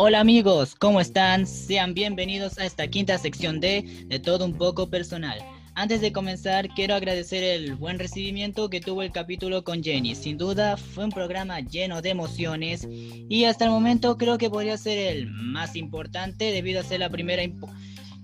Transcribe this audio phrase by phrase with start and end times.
[0.00, 1.46] Hola amigos, ¿cómo están?
[1.46, 5.38] Sean bienvenidos a esta quinta sección de De todo un poco personal.
[5.74, 10.16] Antes de comenzar, quiero agradecer el buen recibimiento que tuvo el capítulo con Jenny.
[10.16, 14.76] Sin duda, fue un programa lleno de emociones y hasta el momento creo que podría
[14.78, 17.42] ser el más importante debido a ser la primera,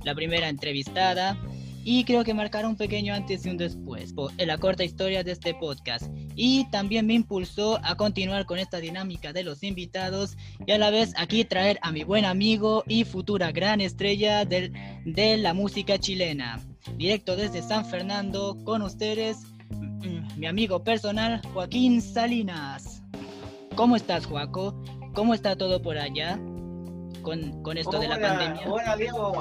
[0.02, 1.38] la primera entrevistada
[1.84, 5.32] y creo que marcará un pequeño antes y un después en la corta historia de
[5.32, 6.11] este podcast.
[6.34, 10.90] Y también me impulsó a continuar con esta dinámica de los invitados y a la
[10.90, 16.58] vez aquí traer a mi buen amigo y futura gran estrella de la música chilena.
[16.96, 19.39] Directo desde San Fernando con ustedes,
[19.70, 23.03] mm, mi amigo personal Joaquín Salinas.
[23.76, 24.75] ¿Cómo estás, Joaco?
[25.14, 26.39] ¿Cómo está todo por allá
[27.22, 28.70] con, con esto de la pandemia?
[28.70, 29.32] Hola, Diego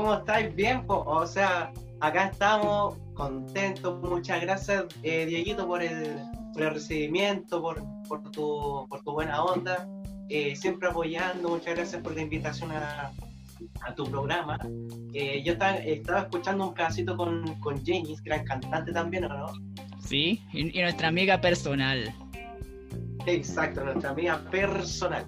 [0.00, 0.56] ¿Cómo estáis?
[0.56, 4.00] Bien, o sea, acá estamos contentos.
[4.00, 6.16] Muchas gracias, eh, Dieguito, por el,
[6.54, 9.86] por el recibimiento, por, por, tu, por tu buena onda.
[10.30, 11.50] Eh, siempre apoyando.
[11.50, 13.12] Muchas gracias por la invitación a,
[13.82, 14.58] a tu programa.
[15.12, 19.52] Eh, yo estaba, estaba, escuchando un pedacito con, con Janis, gran cantante también, ¿o no?
[20.02, 22.10] Sí, y, y nuestra amiga personal.
[23.26, 25.26] Exacto, nuestra amiga personal.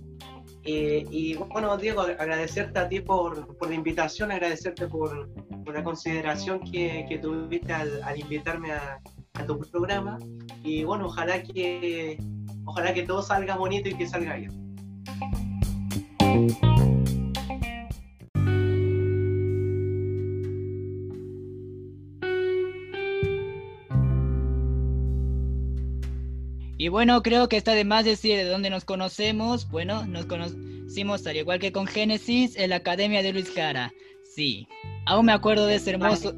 [0.65, 5.29] Eh, y bueno, Diego, agradecerte a ti por, por la invitación, agradecerte por,
[5.65, 9.01] por la consideración que, que tuviste al, al invitarme a,
[9.35, 10.19] a, tu programa.
[10.63, 12.19] Y bueno, ojalá que,
[12.65, 14.53] ojalá que todo salga bonito y que salga bien.
[26.83, 29.71] Y bueno, creo que está de más decir de dónde nos conocemos.
[29.71, 33.93] Bueno, nos conocimos al igual que con Génesis en la Academia de Luis Jara.
[34.25, 34.67] Sí,
[35.07, 36.35] aún me acuerdo de ese hermoso...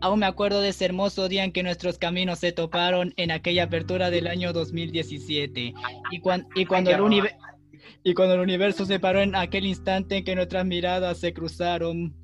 [0.00, 3.64] Aún me acuerdo de ese hermoso día en que nuestros caminos se toparon en aquella
[3.64, 5.60] apertura del año 2017.
[5.60, 5.74] Y,
[6.54, 7.28] y, cuando el
[8.04, 12.14] y cuando el universo se paró en aquel instante en que nuestras miradas se cruzaron,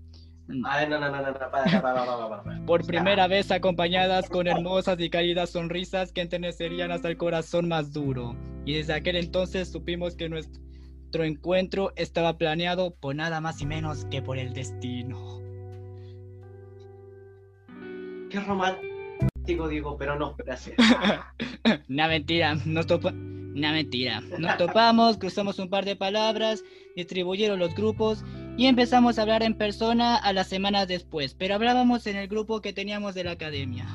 [2.67, 7.93] por primera vez acompañadas con hermosas y cálidas sonrisas que enternecerían hasta el corazón más
[7.93, 8.37] duro.
[8.67, 14.05] Y desde aquel entonces supimos que nuestro encuentro estaba planeado por nada más y menos
[14.07, 15.41] que por el destino.
[18.31, 20.77] Qué romántico digo, pero no, gracias.
[21.89, 23.35] Una mentira, nos topamos.
[23.55, 24.21] Una mentira.
[24.37, 26.65] Nos topamos, cruzamos un par de palabras,
[26.97, 28.25] distribuyeron los grupos
[28.57, 32.61] y empezamos a hablar en persona a las semanas después, pero hablábamos en el grupo
[32.61, 33.87] que teníamos de la academia.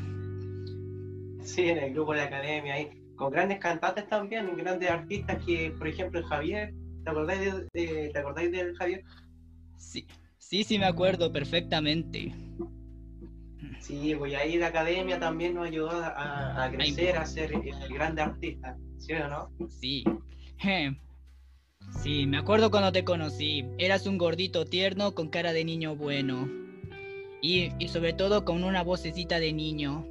[1.42, 5.72] Sí, en el grupo de la academia, ahí, con grandes cantantes también, grandes artistas que,
[5.78, 9.04] por ejemplo, el Javier, ¿te acordáis, de, ¿te acordáis del Javier?
[9.78, 10.06] Sí,
[10.38, 12.34] sí, sí me acuerdo perfectamente.
[13.80, 18.22] Sí, pues ahí la academia también nos ayudó a, a crecer, a ser el grande
[18.22, 19.50] artista, ¿sí o no?
[19.70, 20.04] Sí.
[21.92, 23.66] Sí, me acuerdo cuando te conocí.
[23.78, 26.50] Eras un gordito tierno con cara de niño bueno.
[27.42, 30.06] Y, y sobre todo con una vocecita de niño.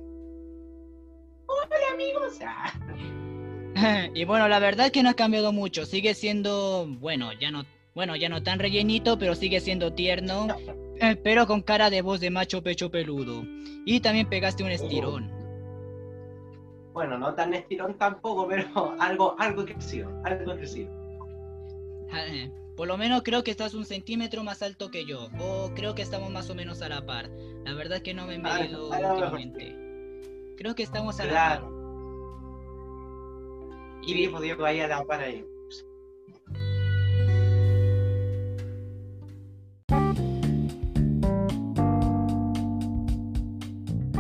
[1.46, 2.38] Hola amigos.
[4.14, 5.86] y bueno, la verdad es que no ha cambiado mucho.
[5.86, 7.64] Sigue siendo, bueno, ya no,
[7.94, 10.48] bueno, ya no tan rellenito, pero sigue siendo tierno.
[11.00, 13.44] Eh, pero con cara de voz de macho pecho peludo.
[13.84, 15.30] Y también pegaste un estirón.
[16.92, 20.97] Bueno, no tan estirón tampoco, pero algo, algo crecido, algo crecido.
[22.76, 25.28] Por lo menos creo que estás un centímetro más alto que yo.
[25.40, 27.28] O creo que estamos más o menos a la par.
[27.64, 29.74] La verdad es que no me he ah, medido últimamente.
[30.56, 31.64] Creo que estamos a la par.
[34.02, 35.44] Y bien podía ir a la par ahí.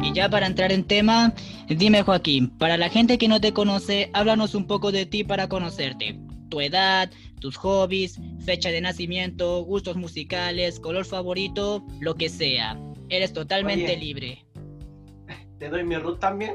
[0.02, 1.32] Y ya para entrar en tema,
[1.68, 5.48] dime Joaquín, para la gente que no te conoce, háblanos un poco de ti para
[5.48, 6.18] conocerte.
[6.48, 7.10] Tu edad,
[7.40, 12.78] tus hobbies, fecha de nacimiento, gustos musicales, color favorito, lo que sea.
[13.08, 14.44] Eres totalmente libre.
[15.58, 16.54] ¿Te doy mi root también?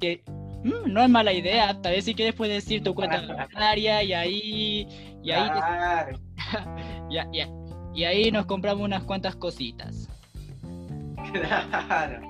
[0.00, 0.22] que,
[0.64, 1.80] mm, no es mala idea.
[1.80, 4.88] Tal vez si quieres puedes decir tu cuenta bancaria y ahí.
[5.22, 6.18] Y ahí, claro.
[7.10, 7.48] ya, ya,
[7.94, 10.08] y ahí nos compramos unas cuantas cositas.
[11.32, 12.20] Claro.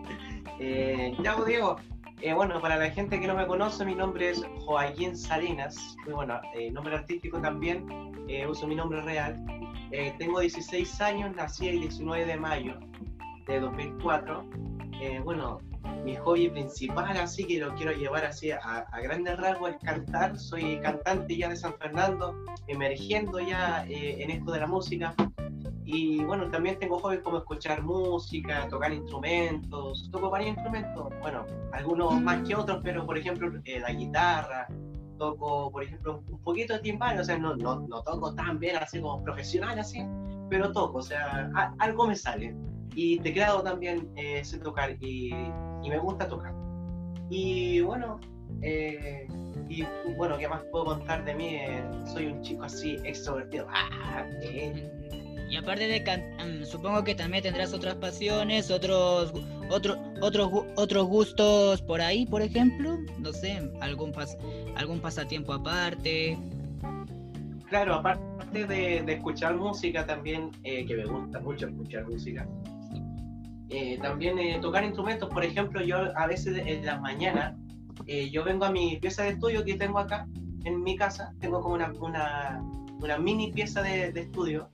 [0.58, 1.76] Eh, ya, pues, Diego,
[2.22, 5.96] eh, bueno, para la gente que no me conoce, mi nombre es Joaquín Salinas.
[6.04, 7.86] Muy bueno, eh, nombre artístico también,
[8.28, 9.44] eh, uso mi nombre real.
[9.90, 12.78] Eh, tengo 16 años, nací el 19 de mayo
[13.46, 14.44] de 2004.
[15.24, 15.58] bueno,
[16.04, 20.38] mi hobby principal, así que lo quiero llevar así a, a grandes rasgos, es cantar.
[20.38, 22.34] Soy cantante ya de San Fernando,
[22.66, 25.14] emergiendo ya en esto de la música.
[25.86, 32.20] Y bueno, también tengo hobbies como escuchar música, tocar instrumentos, toco varios instrumentos, bueno, algunos
[32.20, 34.66] más que otros, pero por ejemplo eh, la guitarra,
[35.16, 38.76] toco por ejemplo un poquito de timbal, o sea, no, no, no toco tan bien
[38.76, 40.04] así como profesional así,
[40.50, 42.56] pero toco, o sea, algo me sale.
[42.96, 45.32] Y teclado también eh, sé tocar y,
[45.82, 46.52] y, me gusta tocar.
[47.28, 48.18] Y bueno,
[48.62, 49.28] eh,
[49.68, 49.84] y
[50.16, 51.56] bueno, ¿qué más puedo contar de mí?
[51.56, 53.66] Eh, soy un chico así extrovertido.
[53.68, 54.24] Ah,
[55.48, 59.32] y aparte de cantar, supongo que también tendrás otras pasiones, otros,
[59.70, 59.98] otros
[60.76, 62.98] otros, gustos por ahí, por ejemplo.
[63.18, 64.36] No sé, algún, pas
[64.76, 66.36] algún pasatiempo aparte.
[67.68, 72.46] Claro, aparte de, escuchar música también, eh, que me gusta mucho escuchar música.
[73.68, 77.56] Eh, también tocar instrumentos, por ejemplo, yo a veces en las mañanas
[78.06, 80.28] eh, yo vengo a mi pieza de estudio que tengo acá
[80.64, 82.60] en mi casa, tengo como una, una,
[83.00, 84.70] una mini pieza de, de estudio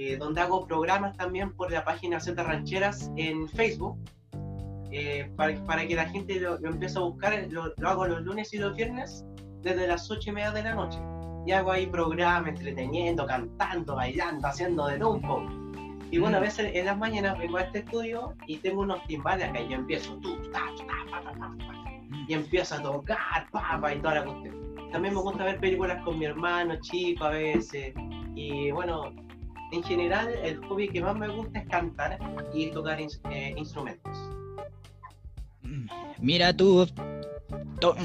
[0.00, 3.98] eh, donde hago programas también por la página Z Rancheras en Facebook,
[4.92, 8.58] eh, para, para, que la gente lo, empiece a buscar, lo, hago los lunes y
[8.58, 9.24] los viernes
[9.60, 11.00] desde las ocho y media de la noche.
[11.46, 15.48] Y hago ahí programas entreteniendo, cantando, bailando, haciendo de todo un poco.
[16.12, 19.48] Y bueno, a veces en las mañanas vengo a este estudio y tengo unos timbales
[19.48, 20.20] acá y yo empiezo
[22.28, 24.90] y empiezo a tocar, papá, y toda la cuestión.
[24.92, 27.94] También me gusta ver películas con mi hermano chico a veces.
[28.36, 29.12] Y bueno,
[29.72, 32.18] en general el hobby que más me gusta es cantar
[32.54, 34.16] y tocar eh, instrumentos.
[36.20, 36.86] Mira tú,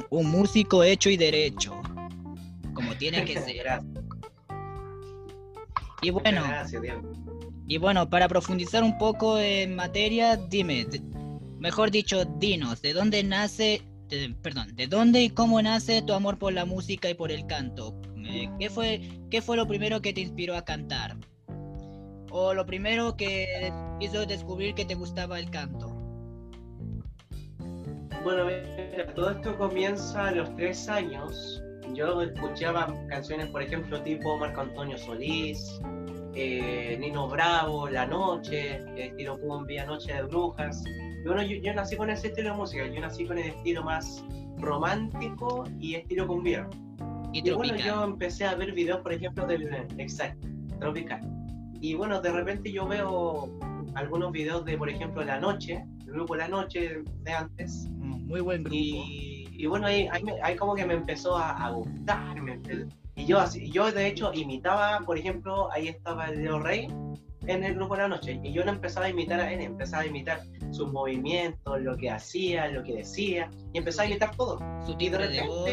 [0.10, 1.82] un músico hecho y derecho,
[2.74, 3.82] como tiene que ser.
[6.02, 6.44] Y bueno,
[7.68, 10.86] y bueno, para profundizar un poco en materia, dime,
[11.60, 13.82] mejor dicho, dinos, ¿de dónde nace
[14.42, 18.00] perdón, ¿de dónde y cómo nace tu amor por la música y por el canto?
[18.26, 19.02] Eh, ¿Qué fue,
[19.32, 21.18] ¿Qué fue lo primero que te inspiró a cantar?
[22.36, 25.90] ¿O lo primero que hizo descubrir que te gustaba el canto?
[28.24, 28.48] Bueno,
[29.14, 31.62] todo esto comienza a los tres años.
[31.94, 35.80] Yo escuchaba canciones, por ejemplo, tipo Marco Antonio Solís,
[36.34, 40.84] eh, Nino Bravo, La Noche, estilo cumbia, Noche de Brujas.
[41.28, 44.26] Bueno, yo, nací con ese estilo de música, yo nací con el estilo más
[44.58, 46.68] romántico y estilo cumbia.
[47.32, 50.48] Y, bueno, yo empecé a ver videos, por ejemplo, del exacto,
[50.80, 51.43] tropical.
[51.84, 53.50] Y bueno, de repente yo veo
[53.96, 57.90] algunos videos de, por ejemplo, La Noche, el grupo La Noche de antes.
[57.90, 58.78] Mm, muy buen grupo.
[58.78, 60.08] Y, bueno, ahí,
[60.42, 62.38] ahí, como que me empezó a, gustar.
[63.16, 66.88] y yo, yo, de hecho, imitaba, por ejemplo, ahí estaba el Leo Rey
[67.48, 70.06] en el grupo la noche y yo lo empezaba a imitar a él, empezaba a
[70.06, 70.40] imitar
[70.72, 74.58] sus movimientos, lo que hacía, lo que decía y empezaba a imitar todo.
[74.86, 75.70] Su timbre de, voz.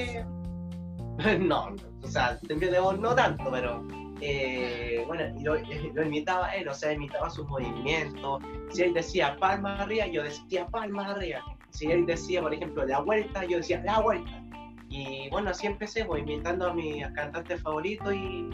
[1.38, 1.68] no,
[2.02, 3.86] o sea, timbre de voz no tanto, pero
[4.20, 5.54] eh, bueno, lo,
[5.94, 8.42] lo, imitaba él, o sea, imitaba sus movimientos.
[8.70, 11.40] Si él decía palma arriba, yo decía palma arriba.
[11.70, 14.42] Si él decía, por ejemplo, la vuelta, yo decía la vuelta.
[14.88, 18.48] Y bueno, así empecé, pues, imitando a mis cantantes favoritos y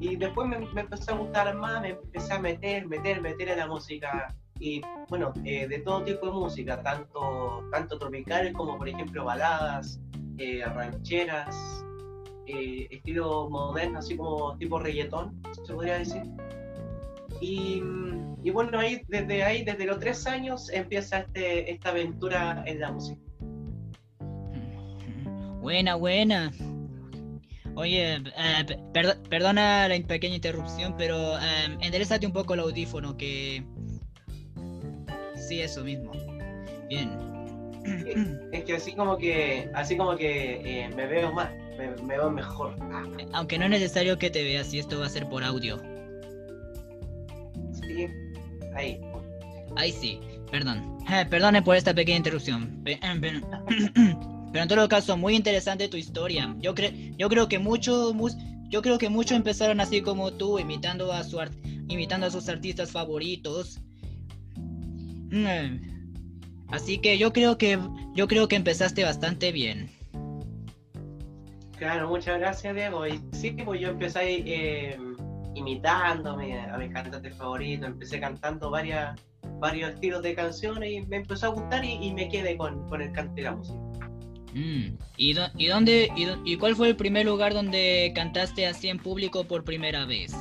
[0.00, 3.66] y después me, empezó a gustar más, me empecé a meter, meter, meter en la
[3.66, 4.34] música.
[4.58, 10.00] Y bueno, eh, de todo tipo de música, tanto, tanto tropicales como por ejemplo baladas,
[10.38, 11.84] eh, rancheras,
[12.46, 16.22] eh, estilo moderno, así como tipo reggaetón, se podría decir.
[17.40, 17.82] Y,
[18.42, 22.92] y, bueno, ahí, desde ahí, desde los tres años, empieza este, esta aventura en la
[22.92, 23.20] música.
[25.60, 26.52] Buena, buena.
[27.74, 28.78] Oye, eh,
[29.28, 33.62] perdona la pequeña interrupción, pero eh, enderezate un poco el audífono, que...
[35.34, 36.12] Sí, eso mismo.
[36.88, 37.10] Bien.
[38.52, 42.76] Es que así como que, así como que eh, me veo más, me, veo mejor.
[43.32, 45.78] Aunque no es necesario que te veas, si esto va a ser por audio.
[47.72, 48.06] Sí,
[48.74, 49.00] ahí.
[49.76, 50.98] Ahí sí, perdón.
[51.10, 52.82] Eh, perdone por esta pequeña interrupción.
[52.84, 56.54] Pero en todo caso, muy interesante tu historia.
[56.60, 58.14] Yo, creo yo creo que muchos
[58.68, 61.38] yo creo que muchos empezaron así como tú, imitando a, su
[61.88, 63.80] imitando a sus artistas favoritos.
[64.56, 65.96] Mm.
[66.68, 67.78] Así que yo creo que
[68.14, 69.90] yo creo que empezaste bastante bien.
[71.78, 73.06] Claro, muchas gracias Diego.
[73.06, 74.98] Y sí, pues yo empecé eh,
[75.54, 79.20] imitándome a mis cantantes favoritos, empecé cantando varias,
[79.58, 83.12] varios estilos de canciones y me empezó a gustar y, me quedé con, con el
[83.12, 83.80] canto y la música.
[84.54, 84.96] Mm.
[85.18, 86.10] ¿Y, dónde
[86.44, 90.34] y, cuál fue el primer lugar donde cantaste así en público por primera vez?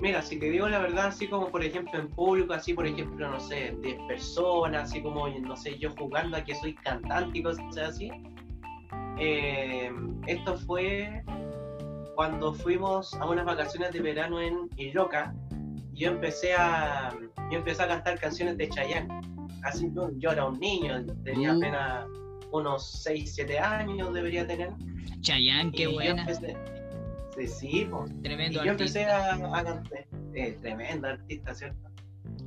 [0.00, 3.28] Mira, si te digo la verdad, así como por ejemplo en público, así por ejemplo,
[3.28, 7.42] no sé, 10 personas, así como, no sé, yo jugando a que soy cantante y
[7.42, 8.12] cosas así.
[9.20, 9.90] Eh,
[10.26, 11.22] esto fue
[12.14, 15.34] cuando fuimos a unas vacaciones de verano en Iroca,
[15.92, 17.10] yo empecé a,
[17.50, 19.08] yo empecé a cantar canciones de Chayanne.
[19.62, 21.56] Así yo, yo era un niño, tenía Uh.
[21.58, 22.06] apenas
[22.52, 24.70] unos 6, 7 años debería tener.
[25.20, 26.22] Chayanne, qué Y yo buena.
[26.24, 26.56] empecé-
[27.36, 27.68] sí, sí.
[28.08, 29.46] Y Tremendo yo empecé artista.
[29.54, 30.06] a, a cantar.
[30.34, 31.88] Eh, tremendo artista, ¿cierto?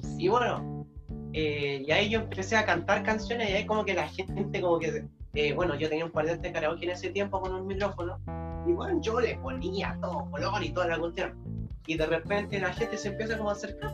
[0.02, 0.16] Sí.
[0.26, 0.86] Y bueno,
[1.34, 4.80] eh, y ahí yo empecé a cantar canciones y ahí como que la gente como
[4.80, 8.20] que, eh, bueno, yo tenía un parlante de karaoke en ese tiempo con un micrófono
[8.68, 11.34] y bueno, yo le ponía todo color y toda la cuestión.
[11.88, 13.94] Y de repente la gente se empieza como a acercar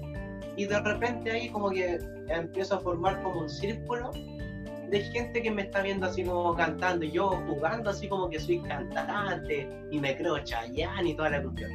[0.57, 5.51] y de repente ahí como que empiezo a formar como un círculo de gente que
[5.51, 9.99] me está viendo así como cantando y yo jugando así como que soy cantante y
[9.99, 11.71] me creo Chayanne y toda la cuestión.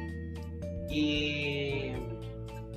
[0.89, 1.93] Y...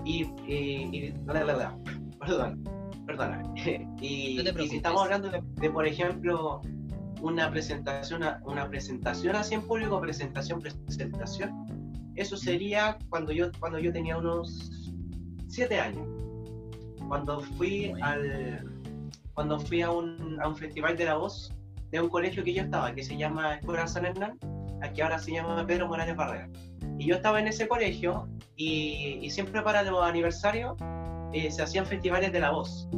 [0.05, 0.23] Y...
[0.47, 1.79] y, y- bla, bla, bla.
[2.21, 2.65] Perdón,
[3.07, 3.43] perdona.
[4.01, 6.61] y, No te y si estamos hablando de, de, por ejemplo,
[7.21, 13.93] una presentación, una presentación así en público, presentación, presentación, eso sería cuando yo, cuando yo
[13.93, 14.93] tenía unos
[15.49, 16.07] siete años.
[17.09, 18.65] Cuando fui al
[19.35, 21.53] cuando fui a un, a un festival de la voz
[21.91, 24.39] de un colegio que yo estaba, que se llama Escuela San Hernán,
[24.83, 26.49] aquí ahora se llama Pedro Morales Barrera.
[26.99, 30.77] Y yo estaba en ese colegio y, y siempre para los aniversarios
[31.35, 32.89] eh, se hacían festivales de la voz.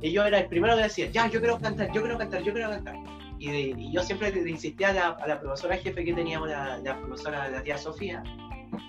[0.00, 2.52] Y yo era el primero que decía, ya, yo quiero cantar, yo quiero cantar, yo
[2.52, 2.96] quiero cantar.
[3.44, 6.78] Y, y yo siempre le insistía a la, a la profesora jefe que teníamos, la,
[6.78, 8.22] la profesora, la tía Sofía,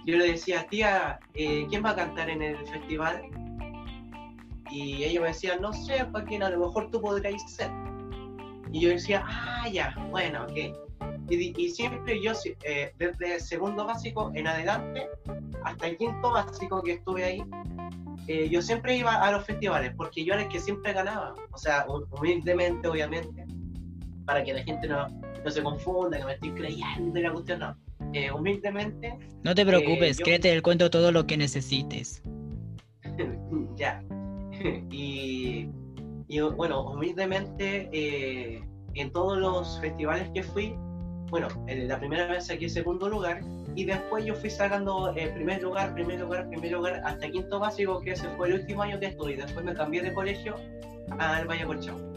[0.06, 3.24] yo le decía, tía, eh, ¿quién va a cantar en el festival?
[4.70, 7.72] Y ella me decía, no sé, Joaquín, a lo mejor tú podrías ser.
[8.72, 10.76] Y yo decía, ah, ya, bueno, ok.
[11.32, 12.34] Y, y siempre yo,
[12.64, 15.08] eh, desde segundo básico en adelante,
[15.64, 17.44] hasta el quinto básico que estuve ahí,
[18.28, 21.34] eh, yo siempre iba a los festivales, porque yo era el que siempre ganaba.
[21.52, 23.46] O sea, hu- humildemente, obviamente,
[24.25, 27.60] para que la gente no, no se confunda, que me estoy creyendo y la cuestión,
[27.60, 27.75] no.
[28.13, 32.22] Eh, humildemente, No te preocupes, eh, yo- créete el cuento todo lo que necesites.
[33.77, 34.03] ya.
[34.92, 35.70] y,
[36.27, 38.62] y, bueno, humildemente, eh,
[38.96, 40.75] en todos los festivales que fui,
[41.30, 43.42] bueno, en la primera vez saqué segundo lugar
[43.75, 48.00] y después yo fui sacando eh, primer lugar, primer lugar, primer lugar hasta quinto básico,
[48.01, 49.34] que ese fue el último año que estuve.
[49.34, 50.56] Y después me cambié de colegio
[51.18, 52.13] al Valle Colchón.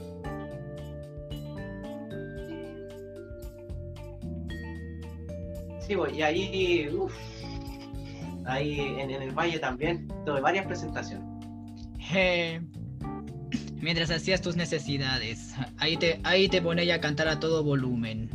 [5.87, 7.13] Sí, pues, y ahí, uff,
[8.47, 11.27] ahí en, en el Valle también tuve varias presentaciones.
[11.99, 12.61] Je.
[13.81, 18.29] Mientras hacías tus necesidades, ahí te, ahí te ponía a cantar a todo volumen.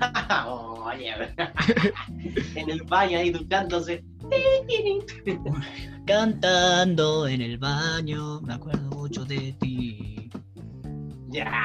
[0.46, 1.12] Oye,
[2.54, 4.04] en el baño ahí duchándose.
[6.06, 10.30] Cantando en el baño, me acuerdo mucho de ti.
[11.28, 11.62] Ya.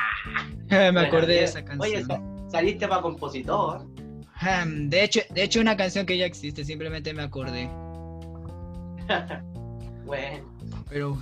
[0.70, 1.82] me Bueno, acordé de esa canción.
[1.82, 3.86] Oye, sa- saliste para compositor.
[4.90, 7.70] De hecho, de hecho, una canción que ya existe, simplemente me acordé.
[10.06, 10.46] Bueno,
[10.88, 11.18] Pero.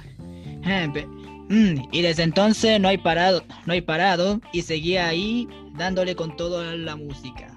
[0.94, 6.15] pe- mm, y desde entonces no hay parado, no hay parado, y seguía ahí dándole
[6.18, 7.48] con toda la música.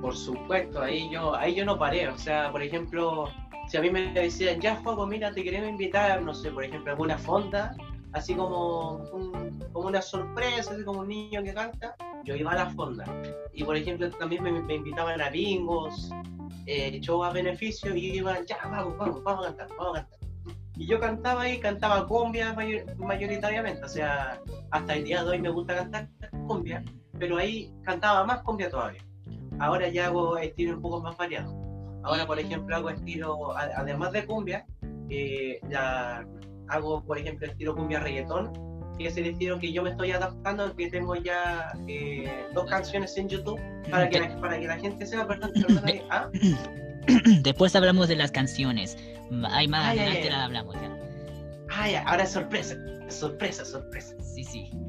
[0.00, 2.08] por supuesto, ahí yo, ahí yo no paré.
[2.08, 3.28] O sea, por ejemplo,
[3.68, 6.92] si a mí me decían, ya juego, mira, te queremos invitar, no sé, por ejemplo,
[6.92, 7.74] alguna fonda,
[8.12, 12.56] así como, un- como una sorpresa, así como un niño que canta, yo iba a
[12.56, 13.04] la fonda.
[13.52, 16.10] Y por ejemplo, también me, me invitaban a bingos,
[16.66, 20.18] eh, show a beneficio, y iban, ya, vamos, vamos, vamos a cantar, vamos a cantar.
[20.76, 25.38] Y yo cantaba ahí, cantaba cumbia mayor- mayoritariamente, o sea, hasta el día de hoy
[25.40, 26.08] me gusta cantar
[26.46, 26.82] cumbia,
[27.18, 29.02] pero ahí cantaba más cumbia todavía.
[29.58, 31.54] Ahora ya hago estilo un poco más variado.
[32.04, 34.66] Ahora, por ejemplo, hago estilo, además de cumbia,
[35.10, 35.60] eh,
[36.68, 38.50] hago, por ejemplo, estilo cumbia reggaetón,
[38.98, 43.28] que el estilo que yo me estoy adaptando, que tengo ya eh, dos canciones en
[43.28, 46.30] YouTube, para que, la, para que la gente sepa, perdón, perdón, ahí, ¿ah?
[47.42, 48.96] Después hablamos de las canciones.
[49.50, 50.30] Hay más Ay, adelante ay.
[50.30, 50.98] las hablamos ya.
[51.70, 52.76] Ah, ya, ahora es sorpresa,
[53.08, 54.14] sorpresa, sorpresa.
[54.20, 54.70] Sí, sí.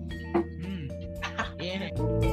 [0.63, 1.57] Mm.
[1.57, 2.32] Bien.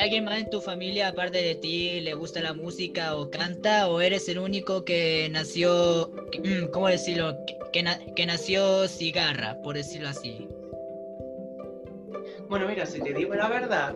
[0.00, 3.16] ¿Y, a- y alguien más en tu familia, aparte de ti, le gusta la música
[3.16, 3.88] o canta?
[3.90, 7.36] ¿O eres el único que nació, que- mm, ¿cómo decirlo?
[7.46, 10.48] Que, que na- que nació cigarra, por decirlo así.
[12.48, 13.94] Bueno, mira, si te digo la verdad,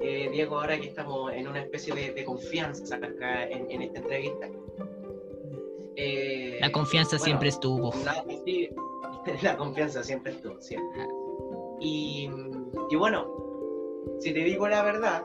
[0.00, 3.98] eh, Diego, ahora que estamos en una especie de, de confianza acá en, en esta
[3.98, 4.46] entrevista.
[5.96, 7.92] eh, La confianza bueno, siempre estuvo.
[8.04, 8.68] La, sí,
[9.42, 11.02] la confianza siempre estuvo, siempre.
[11.80, 12.28] Y,
[12.90, 13.49] y bueno,
[14.18, 15.24] si te digo la verdad,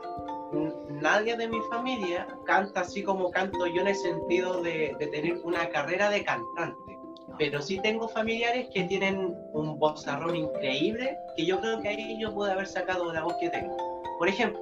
[0.90, 5.38] nadie de mi familia canta así como canto yo en el sentido de, de tener
[5.44, 6.98] una carrera de cantante.
[7.38, 12.32] Pero sí tengo familiares que tienen un vozarrón increíble que yo creo que ahí yo
[12.32, 13.76] pude haber sacado la voz que tengo.
[14.18, 14.60] Por ejemplo,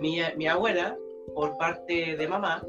[0.00, 0.96] mi, mi abuela,
[1.34, 2.62] por parte de mamá,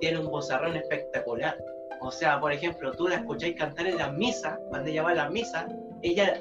[0.00, 1.56] tiene un vozarrón espectacular.
[2.00, 5.14] O sea, por ejemplo, tú la escucháis cantar en las misas, cuando ella va a
[5.14, 5.66] las misas,
[6.02, 6.40] ella,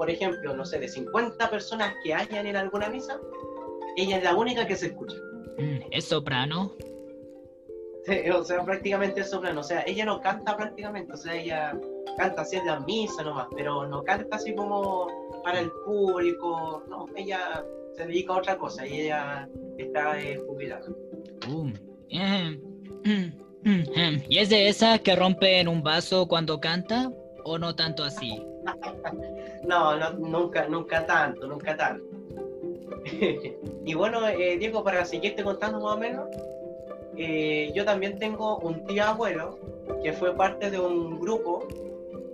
[0.00, 3.20] por ejemplo, no sé, de 50 personas que hayan en alguna misa,
[3.98, 5.18] ella es la única que se escucha.
[5.58, 6.72] Mm, ¿Es soprano?
[8.06, 9.60] Sí, o sea, prácticamente es soprano.
[9.60, 11.78] O sea, ella no canta prácticamente, o sea, ella
[12.16, 15.06] canta así en la misa nomás, pero no canta así como
[15.44, 16.82] para el público.
[16.88, 20.86] No, ella se dedica a otra cosa y ella está eh, jubilada.
[21.46, 21.74] Um,
[22.08, 22.58] eh,
[23.04, 24.22] mm, mm.
[24.30, 27.12] ¿Y es de esa que rompe en un vaso cuando canta
[27.44, 28.44] o no tanto así?
[29.64, 32.20] no, no, nunca, nunca tanto, nunca tanto.
[33.84, 36.28] y bueno, eh, Diego, para seguirte contando más o menos,
[37.16, 39.58] eh, yo también tengo un tío abuelo
[40.02, 41.66] que fue parte de un grupo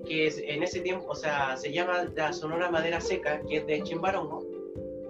[0.06, 3.66] que es, en ese tiempo, o sea, se llama la Sonora Madera Seca, que es
[3.66, 4.44] de Chimbarongo,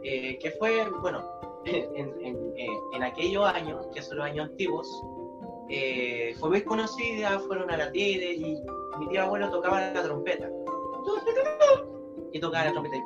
[0.03, 1.23] eh, que fue, bueno,
[1.67, 2.55] en, en,
[2.95, 4.89] en, aquellos años, que son los años antiguos,
[6.39, 8.63] fue muy conocida, fueron a la tele y
[8.99, 10.49] mi tío abuelo tocaba la trompeta.
[12.33, 13.03] Y tocaba la trompeta y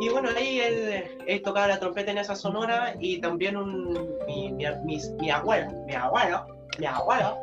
[0.00, 4.64] y bueno, ahí él, tocaba la trompeta en esa sonora y también un, mi, mi,
[4.84, 6.46] mi, mi abuelo, mi abuelo,
[6.78, 7.36] mi abuelo,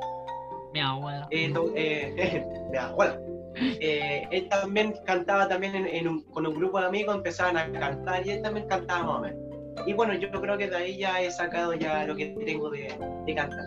[0.73, 3.19] mi abuelo, eh, eh, mi abuelo.
[3.57, 8.25] Eh, él también cantaba también en, un, con un grupo de amigos, empezaban a cantar
[8.25, 9.39] y él también cantaba más o menos.
[9.85, 12.93] Y bueno, yo creo que de ahí ya he sacado ya lo que tengo de,
[13.25, 13.65] de cantar.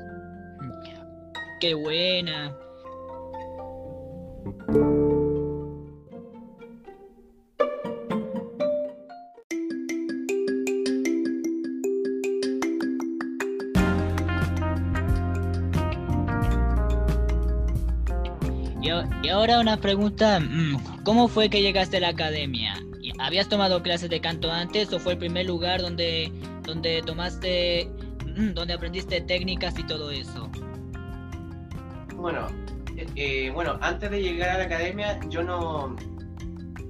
[1.60, 2.56] Qué buena.
[19.20, 22.74] Y ahora una pregunta, mm, ¿cómo fue que llegaste a la academia?
[23.18, 27.90] ¿Habías tomado clases de canto antes o fue el primer lugar donde, donde tomaste,
[28.24, 30.47] mm, donde aprendiste técnicas y todo eso?
[32.18, 32.46] Bueno,
[32.96, 35.96] eh, eh, bueno, antes de llegar a la academia yo no,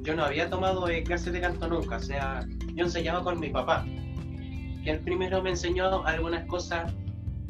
[0.02, 3.50] yo no había tomado eh, clases de canto nunca, o sea, yo enseñaba con mi
[3.50, 3.84] papá,
[4.82, 6.92] que él primero me enseñó algunas cosas,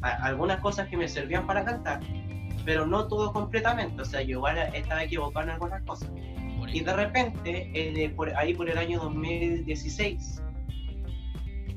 [0.03, 2.01] algunas cosas que me servían para cantar
[2.69, 6.11] pero no todo completamente, o sea, yo igual estaba equivocado en algunas cosas.
[6.71, 10.43] Y de repente, eh, por, ahí por el año 2016,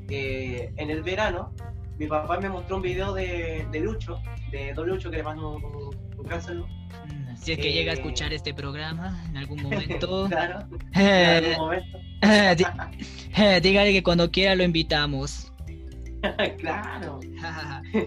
[0.10, 1.54] eh, en el verano,
[1.98, 5.56] mi papá me mostró un video de, de Lucho, de Don Lucho, que le mando
[5.56, 5.94] un, un,
[6.26, 10.28] mm, Si es que llega a eh, escuchar este programa en algún momento.
[10.30, 12.00] claro, en algún momento.
[13.62, 15.52] dígale que cuando quiera lo invitamos.
[16.60, 17.20] claro.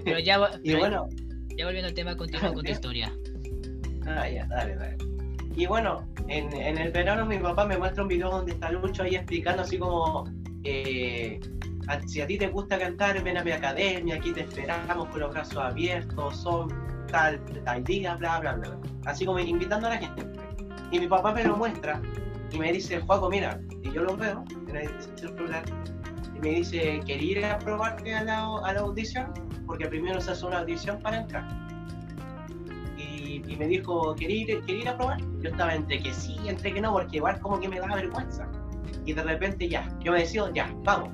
[0.05, 1.09] pero ya, y bueno,
[1.57, 3.13] ya volviendo al tema, continúa con tu historia.
[4.07, 4.97] Ah, ya, dale, dale.
[5.57, 9.05] Y bueno, en, en, el verano mi papá me muestra un video donde está Lucho
[9.05, 10.29] ahí explicando así como,
[10.65, 11.41] eh,
[12.07, 15.33] si a ti te gusta cantar, ven a mi academia, aquí te esperamos con los
[15.33, 16.69] brazos abiertos, son
[17.11, 18.79] tal, tal día, bla, bla, bla.
[19.05, 20.27] Así como invitando a la gente.
[20.91, 22.01] Y mi papá me lo muestra
[22.51, 25.65] y me dice, Juaco, mira, y yo lo veo en el celular,
[26.35, 29.33] y me dice, ¿quería ir a probarte a la, a la audición?
[29.67, 31.45] porque primero se hace una audición para entrar.
[32.97, 35.21] Y, me dijo, ¿quería ir, ir, a probar?
[35.41, 38.49] Yo estaba entre que sí, entre que no, porque igual como que me da vergüenza.
[39.05, 41.11] Y de repente ya, yo me decido, ya, vamos,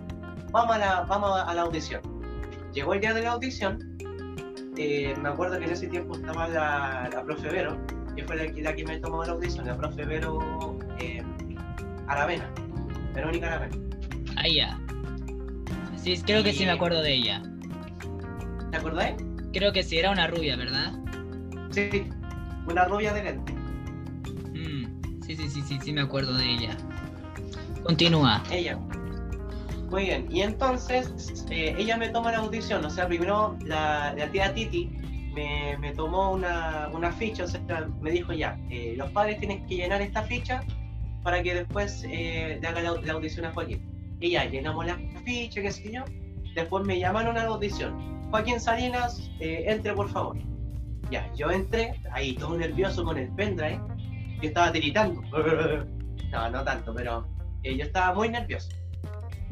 [0.50, 2.00] vamos a la, vamos a la audición.
[2.72, 3.96] Llegó el día de la audición,
[4.76, 7.76] eh, me acuerdo que en ese tiempo estaba la, la profe Vero,
[8.14, 11.22] que fue la, que me tomó la audición, la profe Vero eh,
[12.06, 12.48] Aravena,
[13.14, 13.76] Verónica Aravena.
[14.36, 14.78] Ah, ya.
[15.96, 17.42] Sí, creo que sí me acuerdo de ella.
[18.70, 19.16] ¿Te acordáis?
[19.52, 20.92] Creo que sí, era una rubia, ¿verdad?
[21.70, 22.06] Sí,
[22.66, 23.52] una rubia de lente.
[23.52, 26.76] Mm, sí, sí, sí, sí, sí, me acuerdo de ella.
[27.82, 28.42] Continúa.
[28.50, 28.78] Ella.
[29.90, 34.54] Muy bien, y entonces eh, ella me toma la audición, o sea, primero la, tía
[34.54, 34.88] Titi
[35.34, 39.66] me, me tomó una, una, ficha, o sea, me dijo ya, eh, los padres tienen
[39.66, 40.62] que llenar esta ficha
[41.24, 43.82] para que después eh, le haga la, audición a Joaquín.
[44.20, 46.04] Y ya, llenamos la ficha, qué sé yo,
[46.54, 50.36] después me llamaron a la audición Joaquín Salinas, eh, entre por favor.
[51.10, 53.80] Ya, yo entré, ahí todo nervioso con el pendrive,
[54.40, 55.20] yo estaba tiritando.
[56.30, 57.26] no, no tanto, pero
[57.64, 58.79] yo estaba muy nervioso.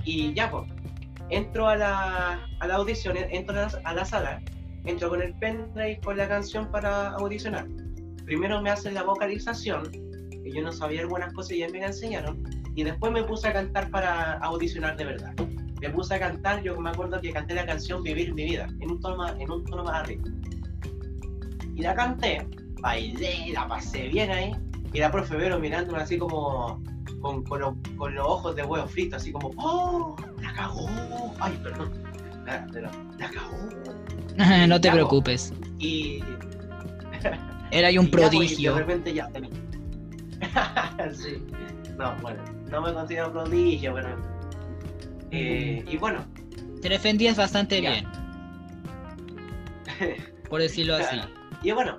[0.04, 0.64] Y ya, pues,
[1.30, 4.40] entro a la, a la audición, entro a la, sala,
[4.84, 7.66] entro con el pendrive con la canción para audicionar.
[8.24, 11.86] Primero me hacen la vocalización, que yo no sabía algunas cosas y ya me la
[11.86, 12.42] enseñaron,
[12.74, 15.34] y después me puse a cantar para audicionar de verdad.
[15.80, 18.90] Me puse a cantar, yo me acuerdo que canté la canción Vivir mi vida, en
[18.90, 20.24] un tono más, en un tono más arriba.
[21.76, 22.46] Y la canté,
[22.80, 24.52] bailé, la pasé bien ahí,
[24.92, 26.82] y la profe Vero mirándome así como
[27.20, 30.16] con, con, los ojos de huevo frito, así como, ¡oh!
[30.40, 30.88] ¡La cagó!
[31.40, 31.92] ¡Ay, perdón!
[32.46, 32.66] La,
[33.18, 33.58] la cagó.
[34.68, 35.52] no te preocupes.
[35.78, 36.22] Y.
[37.70, 38.74] Era ahí un pues, prodigio.
[38.74, 39.28] de repente ya
[41.12, 41.42] sí.
[41.98, 44.16] No, bueno, no me considero prodigio, pero.
[45.30, 46.24] Eh, y bueno.
[46.80, 48.06] Te defendías bastante bien.
[50.48, 51.20] Por decirlo así.
[51.62, 51.98] Y bueno.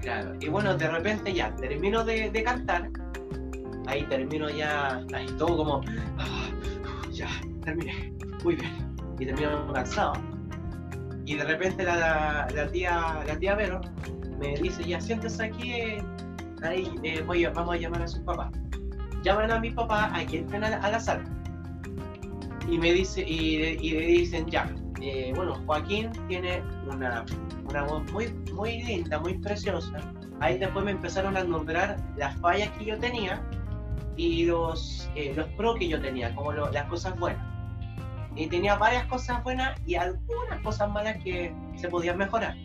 [0.00, 0.34] Claro.
[0.40, 2.90] Y bueno, de repente ya termino de, cantar.
[3.86, 5.02] Ahí termino ya.
[5.12, 5.80] Ahí todo como.
[6.18, 6.48] Ah,
[7.12, 7.28] ya,
[7.64, 8.12] terminé.
[8.42, 8.96] Muy bien.
[9.18, 10.14] Y termino cansado.
[11.26, 13.80] Y de repente la, la, tía, la tía Vero
[14.38, 15.72] me dice, ya siéntese aquí,
[16.62, 18.50] ahí eh, voy, vamos a llamar a su papá.
[19.22, 21.24] Llaman a mi papá, a quien entren a, la sala.
[22.68, 24.70] Y me dice, y, le dicen, ya,
[25.00, 27.24] eh, bueno, Joaquín tiene una,
[27.68, 29.96] una voz muy, muy linda, muy preciosa.
[30.40, 33.42] Ahí después me empezaron a nombrar las fallas que yo tenía
[34.16, 37.44] y los, eh, los pros que yo tenía, como las cosas buenas.
[38.36, 42.56] Y tenía varias cosas buenas y algunas cosas malas que se podían mejorar.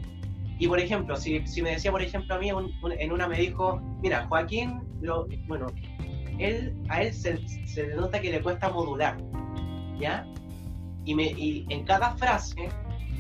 [0.58, 2.50] Y por ejemplo, si, si me decía, por ejemplo, a mí
[3.00, 5.68] en una me dijo, mira, Joaquín, lo, bueno,
[6.38, 9.18] él, a él se, se nota que le cuesta modular,
[10.00, 10.26] ¿ya?
[11.06, 12.70] Y, me, y en cada frase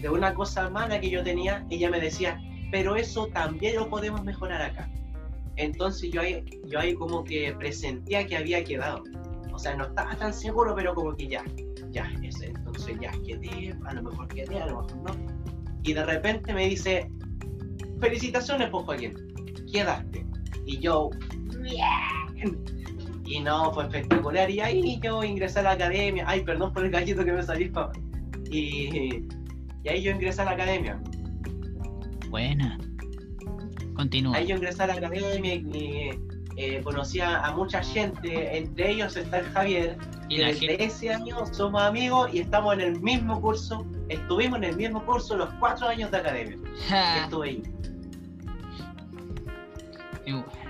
[0.02, 4.24] de una cosa mala que yo tenía, ella me decía, pero eso también lo podemos
[4.24, 4.90] mejorar acá.
[5.60, 9.04] Entonces yo ahí, yo ahí como que presentía que había quedado.
[9.52, 11.44] O sea, no estaba tan seguro, pero como que ya,
[11.92, 15.84] ya, ese, entonces ya quedé, a lo mejor quedé, a lo mejor no.
[15.84, 17.12] Y de repente me dice,
[18.00, 19.14] felicitaciones, pues, Joaquín,
[19.70, 20.26] quedaste.
[20.66, 21.10] Y yo,
[21.60, 22.64] bien.
[23.26, 24.50] Y no, fue espectacular.
[24.50, 26.24] Y ahí yo ingresé a la academia.
[26.26, 27.70] Ay, perdón por el gallito que me salió,
[28.50, 29.26] Y,
[29.84, 31.02] y ahí yo ingresé a la academia.
[32.30, 32.78] Buena.
[34.00, 34.38] Continúa.
[34.38, 36.12] Ahí yo ingresé a la academia y
[36.56, 39.98] eh, conocí a, mucha gente, entre ellos está el Javier,
[40.30, 44.78] y desde ese año somos amigos y estamos en el mismo curso, estuvimos en el
[44.78, 46.58] mismo curso los cuatro años de academia.
[47.24, 47.64] estuve ahí.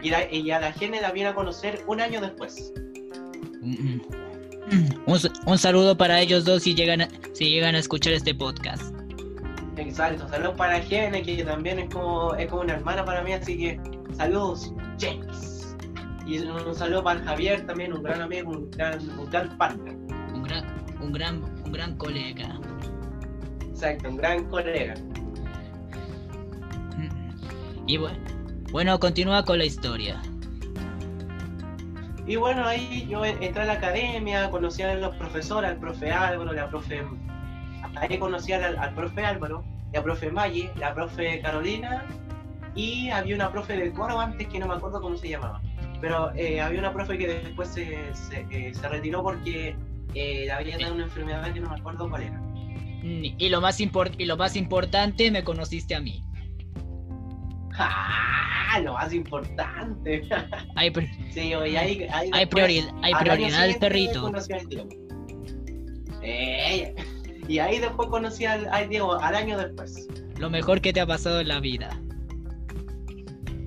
[0.02, 2.74] Y, a la gente la viene a conocer un año después.
[3.62, 4.02] Un,
[5.46, 8.99] un, saludo para ellos dos si llegan, a, si llegan a escuchar este podcast.
[9.80, 13.58] Exacto, saludos para Gene, que también es como, es como una hermana para mí, así
[13.58, 13.80] que
[14.14, 15.78] saludos, James.
[16.26, 19.96] Y un saludo para Javier también, un gran amigo, un gran, un gran partner.
[20.34, 20.66] Un gran,
[21.02, 22.60] un gran, un gran colega.
[23.70, 24.96] Exacto, un gran colega.
[27.88, 28.20] Y bueno,
[28.72, 30.22] bueno, continúa con la historia.
[32.28, 36.52] Y bueno, ahí yo entré a la academia, conocí a los profesores, al profe Álvaro,
[36.52, 37.02] la profe.
[38.00, 42.06] Ahí conocí al, al profe Álvaro, la profe Maggie, la profe Carolina
[42.76, 45.62] y había una profe del coro antes que no me acuerdo cómo se llamaba.
[46.02, 49.76] Pero eh, había una profe que después se, se, eh, retiró porque
[50.14, 52.42] eh, había dado una enfermedad que no me acuerdo cuál era.
[53.02, 56.24] Y lo más, y lo más importante, me conociste a mí.
[57.78, 58.80] ¡Ah!
[58.84, 60.22] Lo más importante.
[60.76, 60.94] Hay,
[61.32, 64.32] sí, hay, hay, hay prioridad, hay prioridad al perrito.
[66.22, 66.94] Eh,
[67.50, 70.08] y ahí después conocí al, Diego, al año después.
[70.38, 71.90] Lo mejor que te ha pasado en la vida.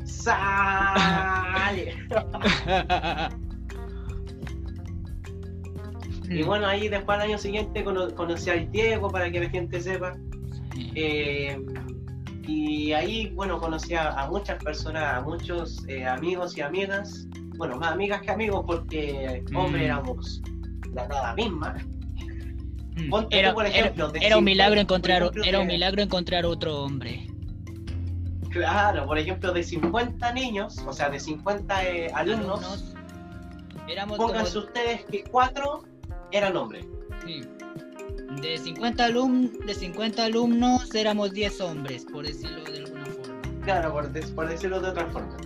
[0.05, 1.97] ¡Sale!
[6.31, 10.16] y bueno, ahí después al año siguiente conocí al Diego para que la gente sepa.
[10.95, 11.61] Eh,
[12.47, 17.27] y ahí, bueno, conocí a, muchas personas, a muchos eh, amigos y amigas.
[17.57, 19.85] Bueno, más amigas que amigos porque, hombre, mm.
[19.85, 20.40] éramos
[20.95, 21.75] la nada misma.
[23.09, 23.27] Mm.
[23.31, 27.27] era, por ejemplo, era, un milagro encontrar, era un milagro encontrar otro hombre.
[28.51, 32.95] Claro, por ejemplo, de 50 niños, o sea, de 50 eh, alumnos,
[34.17, 35.85] pónganse ustedes que cuatro
[36.33, 36.87] eran hombres.
[37.25, 37.43] Sí.
[38.43, 43.43] De 50, alum de 50 alumnos éramos 10 hombres, por decirlo de alguna forma.
[43.62, 45.37] Claro, por, por decirlo de otra forma.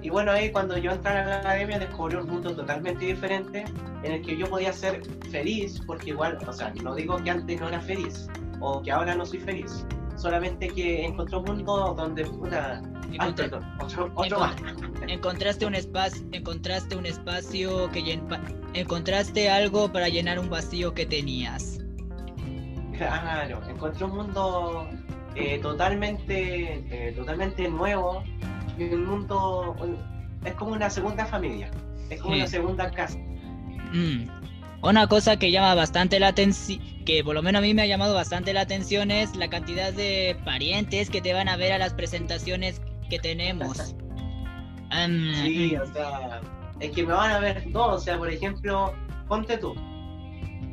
[0.00, 3.64] Y bueno, ahí cuando yo entré a la academia descubrí un mundo totalmente diferente
[4.02, 7.60] en el que yo podía ser feliz, porque igual, o sea, no digo que antes
[7.60, 8.28] no era feliz
[8.60, 9.84] o que ahora no soy feliz,
[10.16, 12.82] solamente que encontré un mundo donde puta,
[13.20, 14.56] otro, más.
[15.08, 18.20] Encontraste un espacio, encontraste un espacio que
[18.74, 21.80] encontraste algo para llenar un vacío que tenías.
[22.96, 24.88] Claro, encontré un mundo
[25.34, 28.22] eh, totalmente, eh, totalmente nuevo
[28.90, 29.76] y un mundo
[30.44, 31.70] es como una segunda familia.
[32.10, 33.18] Es como una segunda casa.
[33.92, 34.28] Mm.
[34.82, 37.86] Una cosa que llama bastante la atención, que por lo menos a mí me ha
[37.86, 41.78] llamado bastante la atención es la cantidad de parientes que te van a ver a
[41.78, 43.78] las presentaciones que tenemos.
[45.44, 46.40] sí, o sea,
[46.80, 48.92] es que me van a ver todos, o sea, por ejemplo,
[49.28, 49.74] ponte tú.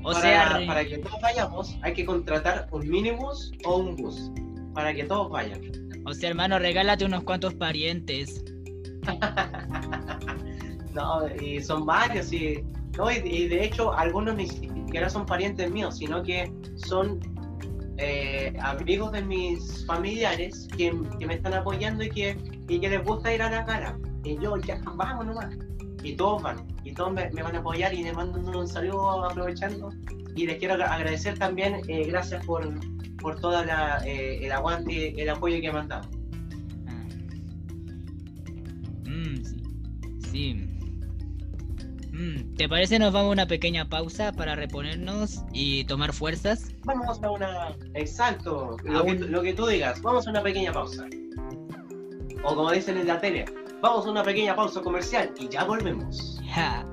[0.01, 4.31] O para, sea, para que todos vayamos hay que contratar un minibus o un bus,
[4.73, 5.61] para que todos vayan.
[6.09, 8.43] O sea, hermano, regálate unos cuantos parientes.
[10.95, 12.63] no, y son varios, y,
[12.97, 17.19] no, y, de hecho algunos ni siquiera son parientes míos, sino que son
[17.97, 22.35] eh, amigos de mis familiares que, me están apoyando y que,
[22.67, 23.95] y que les gusta ir a la cara.
[24.23, 25.55] Y yo, ya, vamos nomás.
[26.01, 29.91] Y todos van, y todos me, van a apoyar y les mando un saludo aprovechando.
[30.35, 32.67] Y les quiero agradecer también, eh, gracias por,
[33.19, 33.63] por todo
[34.05, 36.09] eh, el aguante y el apoyo que me han dado.
[36.87, 37.05] Ah.
[39.05, 40.53] Mm, sí.
[42.11, 46.73] Mm, ¿Te parece nos vamos a una pequeña pausa para reponernos y tomar fuerzas?
[46.83, 47.75] Vamos a una...
[47.93, 50.01] Exacto, lo, que, lo que tú digas.
[50.01, 51.05] Vamos a una pequeña pausa.
[52.43, 53.45] O como dicen en la tele,
[53.81, 56.41] vamos a una pequeña pausa comercial y ya volvemos.
[56.53, 56.85] Ja.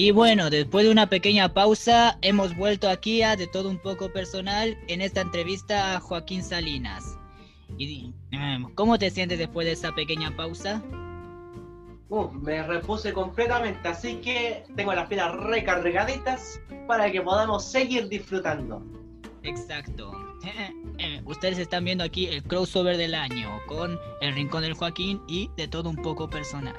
[0.00, 4.12] Y bueno, después de una pequeña pausa, hemos vuelto aquí a De Todo Un Poco
[4.12, 7.18] Personal en esta entrevista a Joaquín Salinas.
[7.78, 10.80] Y, em, ¿Cómo te sientes después de esa pequeña pausa?
[12.10, 18.80] Uh, me repuse completamente, así que tengo las pilas recargaditas para que podamos seguir disfrutando.
[19.42, 20.12] Exacto.
[21.00, 25.48] Eh, ustedes están viendo aquí el crossover del año con El Rincón del Joaquín y
[25.56, 26.74] De Todo Un Poco Personal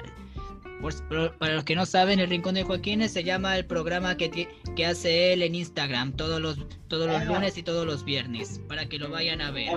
[1.38, 4.86] para los que no saben, El Rincón de Joaquín se llama el programa que, que
[4.86, 8.98] hace él en Instagram todos los, todos los lunes y todos los viernes, para que
[8.98, 9.70] lo vayan a ver.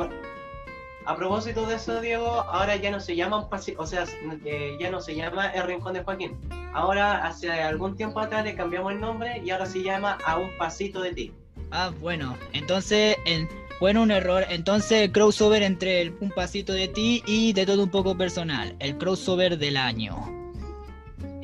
[1.05, 4.05] A propósito de eso, Diego, ahora ya no se llama un o sea,
[4.45, 6.37] eh, ya no se llama El Rincón de Joaquín.
[6.73, 10.57] Ahora, hace algún tiempo atrás le cambiamos el nombre y ahora se llama A un
[10.57, 11.33] pasito de ti.
[11.71, 13.49] Ah, bueno, entonces, en,
[13.81, 14.45] bueno, un error.
[14.49, 19.57] Entonces, crossover entre Un pasito de ti y de todo un poco personal, el crossover
[19.57, 20.42] del año.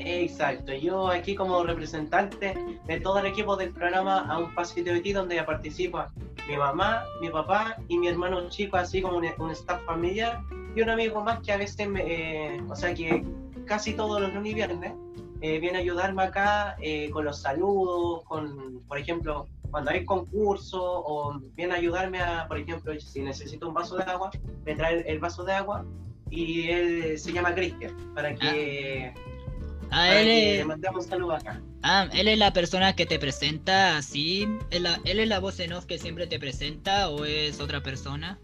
[0.10, 2.56] Exacto, yo aquí como representante
[2.88, 6.12] de todo el equipo del programa A un pasito de ti, donde participa
[6.48, 10.41] mi mamá, mi papá y mi hermano chico, así como un, staff familiar
[10.76, 13.24] y un amigo más que a veces, me, eh, o sea que
[13.65, 14.93] casi todos los lunes y viernes
[15.41, 20.82] eh, viene a ayudarme acá eh, con los saludos, con, por ejemplo, cuando hay concurso
[20.82, 24.32] o viene a ayudarme a, por ejemplo, si necesito un vaso de agua,
[24.65, 25.86] me trae el, vaso de agua
[26.32, 29.13] y él se llama Cristian, para que...
[29.15, 29.30] Ah.
[29.91, 30.67] Ah, él es...
[31.84, 34.47] Ah, él es la persona que te presenta así.
[34.71, 38.39] ¿Él, es la voz en off que siempre te presenta o es otra persona?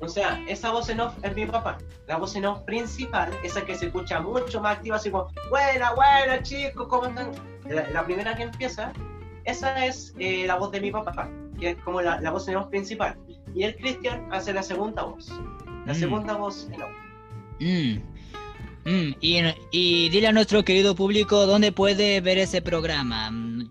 [0.00, 1.78] O sea, esa voz en off es mi papá.
[2.06, 5.92] La voz en off principal, esa que se escucha mucho más activa, así como, buena,
[5.94, 7.32] buena, chicos, ¿cómo están?
[7.68, 8.92] La, primera que empieza,
[9.44, 12.56] esa es eh, la voz de mi papá, que es como la, la, voz en
[12.56, 13.16] off principal.
[13.54, 15.28] Y el Cristian hace la segunda voz.
[15.84, 15.96] La mm.
[15.96, 16.90] segunda voz en off.
[17.60, 18.17] Mm.
[18.84, 23.30] Mm, y, dile a nuestro querido público dónde puede ver ese programa.
[23.30, 23.70] Mm,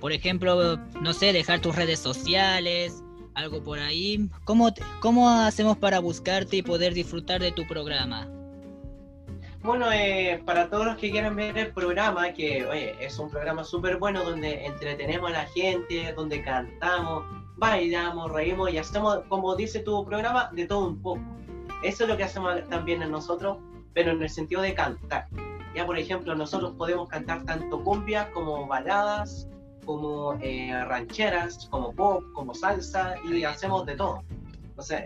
[0.00, 3.02] por ejemplo, no sé, dejar tus redes sociales,
[3.34, 4.28] algo por ahí.
[4.44, 8.28] ¿Cómo, cómo hacemos para buscarte y poder disfrutar de tu programa?
[9.62, 13.64] Bueno, eh, para todos los que quieran ver el programa, que oye, es un programa
[13.64, 17.24] súper bueno donde entretenemos a la gente, donde cantamos,
[17.56, 21.20] bailamos, reímos y hacemos, como dice tu programa, de todo un poco.
[21.82, 23.58] Eso es lo que hacemos también nosotros
[23.96, 25.26] pero en el sentido de cantar.
[25.74, 29.48] Ya, por ejemplo, nosotros podemos cantar tanto cumbia como baladas,
[29.86, 34.22] como eh, rancheras, como pop, como salsa, y hacemos de todo.
[34.76, 35.02] O sea,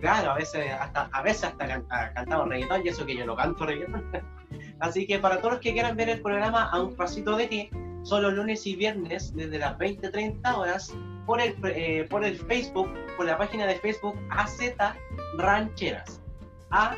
[0.00, 3.36] claro, a veces hasta, a veces hasta ah, cantamos reggaetón, y eso que yo no
[3.36, 4.10] canto reggaetón.
[4.80, 7.70] Así que para todos los que quieran ver el programa A un pasito de ti,
[8.04, 10.94] solo lunes y viernes desde las 20-30 horas
[11.26, 14.58] por el, eh, por el Facebook, por la página de Facebook AZ
[15.36, 16.22] Rancheras.
[16.70, 16.96] AZ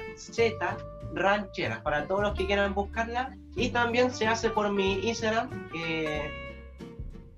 [1.14, 3.34] rancheras para todos los que quieran buscarla.
[3.56, 6.30] Y también se hace por mi Instagram, eh,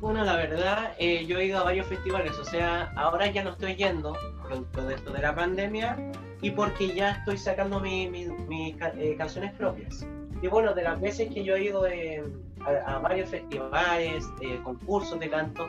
[0.00, 3.50] Bueno, la verdad, eh, yo he ido a varios festivales, o sea, ahora ya no
[3.50, 5.96] estoy yendo, producto de esto de la pandemia,
[6.40, 10.06] y porque ya estoy sacando mi- mi- mis ca- eh, canciones propias.
[10.40, 12.22] Y bueno, de las veces que yo he ido eh,
[12.86, 15.68] a, varios festivales, eh, concursos de canto,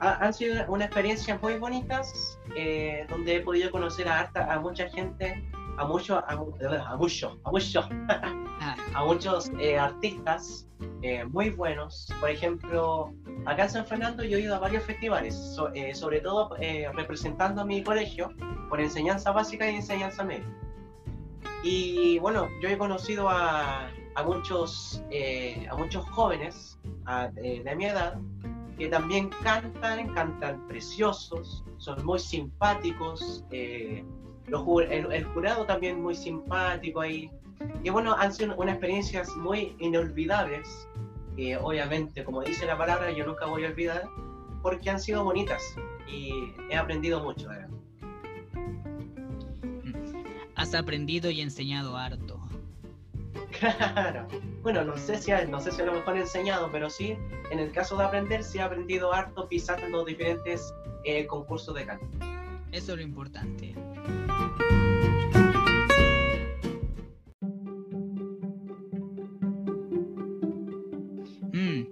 [0.00, 5.44] ha- han sido unas experiencias muy bonitas, eh, donde he podido conocer a mucha gente,
[5.78, 7.88] a muchos, a, a muchos, a muchos,
[8.94, 10.66] a muchos eh, artistas
[11.02, 12.08] eh, muy buenos.
[12.20, 13.12] Por ejemplo,
[13.46, 16.88] acá en San Fernando yo he ido a varios festivales, so- eh, sobre todo eh,
[16.94, 18.32] representando a mi colegio
[18.68, 20.46] por enseñanza básica y enseñanza media.
[21.62, 27.76] Y bueno, yo he conocido a, a muchos, eh, a muchos jóvenes a- de, de
[27.76, 28.18] mi edad
[28.78, 33.44] que también cantan, cantan preciosos, son muy simpáticos.
[33.50, 34.04] eh,
[34.48, 37.30] los el, el jurado también muy simpático ahí.
[37.82, 40.88] Y bueno, han sido unas experiencias muy inolvidables,
[41.36, 44.04] que obviamente, como dice la palabra, yo nunca voy a olvidar,
[44.62, 45.62] porque han sido bonitas
[46.06, 47.48] y he aprendido mucho.
[47.48, 47.68] verdad.
[50.58, 52.40] has aprendido y enseñado harto.
[53.58, 54.26] Claro.
[54.62, 57.16] Bueno, no sé, si no sé si a lo mejor he enseñado, pero sí,
[57.50, 62.06] en el caso de aprender, sí he aprendido harto pisando diferentes eh, concursos de canto.
[62.72, 63.74] Eso es lo importante.
[71.52, 71.86] Mm.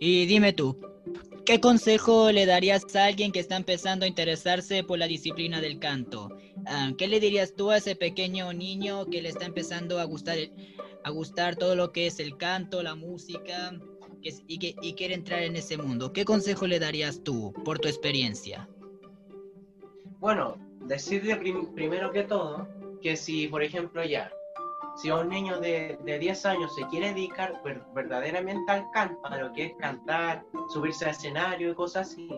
[0.00, 0.78] Y dime tú,
[1.44, 5.78] ¿qué consejo le darías a alguien que está empezando a interesarse por la disciplina del
[5.78, 6.30] canto?
[6.66, 10.38] Ah, ¿Qué le dirías tú a ese pequeño niño que le está empezando a gustar,
[11.04, 13.78] a gustar todo lo que es el canto, la música
[14.22, 16.12] y, que, y quiere entrar en ese mundo?
[16.12, 18.68] ¿Qué consejo le darías tú por tu experiencia?
[20.20, 22.66] Bueno, decirle prim- primero que todo
[23.02, 24.30] que si, por ejemplo, ya,
[24.96, 29.36] si un niño de, de 10 años se quiere dedicar ver- verdaderamente al canto, a
[29.38, 32.28] lo que es cantar, subirse al escenario y cosas así,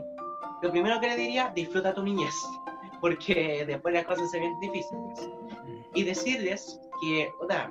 [0.63, 2.35] lo primero que le diría, disfruta tu niñez,
[3.01, 5.29] porque después las cosas se ven difíciles.
[5.95, 7.71] Y decirles que, oda,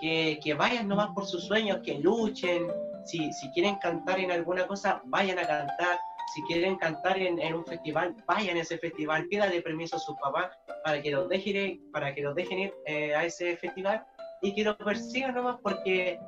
[0.00, 2.68] que, que vayan nomás por sus sueños, que luchen,
[3.06, 5.98] si, si quieren cantar en alguna cosa, vayan a cantar,
[6.32, 10.16] si quieren cantar en, en un festival, vayan a ese festival, pídale permiso a sus
[10.16, 10.50] papás
[10.84, 14.04] para que los dejen ir, para que los dejen ir eh, a ese festival
[14.42, 16.18] y que lo persigan nomás porque,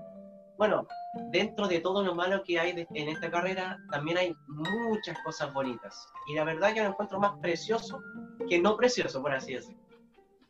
[0.59, 0.87] bueno,
[1.31, 5.53] dentro de todo lo malo que hay de- en esta carrera, también hay muchas cosas
[5.53, 6.07] bonitas.
[6.29, 8.01] Y la verdad que lo encuentro más precioso
[8.49, 9.81] que no precioso, por así decirlo.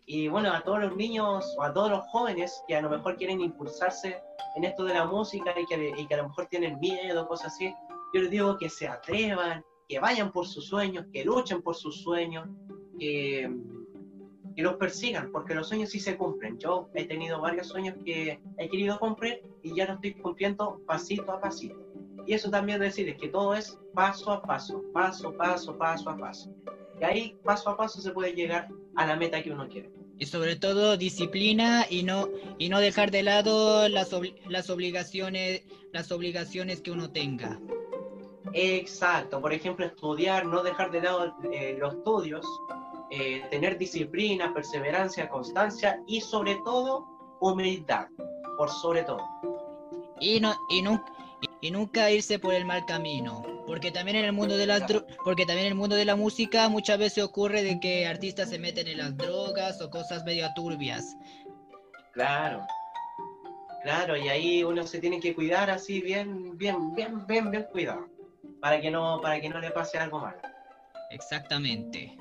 [0.08, 3.16] Y bueno, a todos los niños o a todos los jóvenes que a lo mejor
[3.16, 4.22] quieren impulsarse
[4.54, 7.52] en esto de la música y que, y que a lo mejor tienen miedo, cosas
[7.52, 7.74] así,
[8.16, 12.02] yo les digo que se atrevan, que vayan por sus sueños, que luchen por sus
[12.02, 12.48] sueños,
[12.98, 13.50] que,
[14.56, 16.58] que los persigan, porque los sueños sí se cumplen.
[16.58, 21.30] Yo he tenido varios sueños que he querido cumplir y ya los estoy cumpliendo pasito
[21.30, 21.76] a pasito.
[22.26, 26.50] Y eso también decirles que todo es paso a paso, paso, paso, paso a paso.
[27.00, 29.90] Y ahí, paso a paso, se puede llegar a la meta que uno quiere.
[30.18, 35.62] Y sobre todo disciplina y no y no dejar de lado las, obli- las obligaciones
[35.92, 37.60] las obligaciones que uno tenga.
[38.58, 42.46] Exacto, por ejemplo, estudiar, no dejar de lado eh, los estudios,
[43.10, 47.06] eh, tener disciplina, perseverancia, constancia y sobre todo
[47.40, 48.06] humildad,
[48.56, 49.20] por sobre todo.
[50.20, 51.04] Y no y nunca
[51.60, 54.84] y nunca irse por el mal camino, porque también en el mundo de las
[55.22, 58.58] porque también en el mundo de la música muchas veces ocurre de que artistas se
[58.58, 61.14] meten en las drogas o cosas medio turbias.
[62.14, 62.66] Claro,
[63.82, 68.06] claro, y ahí uno se tiene que cuidar así bien, bien, bien, bien, bien cuidado,
[68.60, 70.38] para que no, para que no le pase algo malo.
[71.10, 72.16] Exactamente.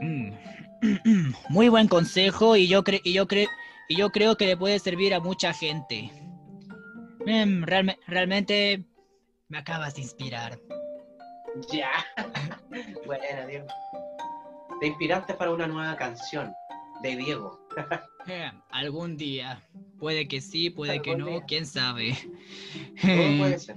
[0.00, 0.32] Mm.
[1.48, 3.48] Muy buen consejo y yo cre- y yo cre-
[3.88, 6.10] y yo creo que le puede servir a mucha gente.
[7.26, 8.84] Mm, realme- realmente
[9.48, 10.58] me acabas de inspirar.
[11.70, 11.90] Ya.
[13.06, 13.66] bueno, Diego.
[14.80, 16.52] Te inspiraste para una nueva canción
[17.02, 17.58] de Diego.
[18.28, 19.60] Eh, algún día.
[19.98, 21.40] Puede que sí, puede que no, día.
[21.44, 22.16] quién sabe.
[23.00, 23.76] Todo puede ser.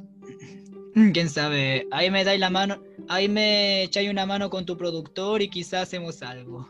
[1.14, 1.88] Quién sabe.
[1.92, 5.84] Ahí me dais la mano, ahí me echáis una mano con tu productor y quizás
[5.84, 6.68] hacemos algo.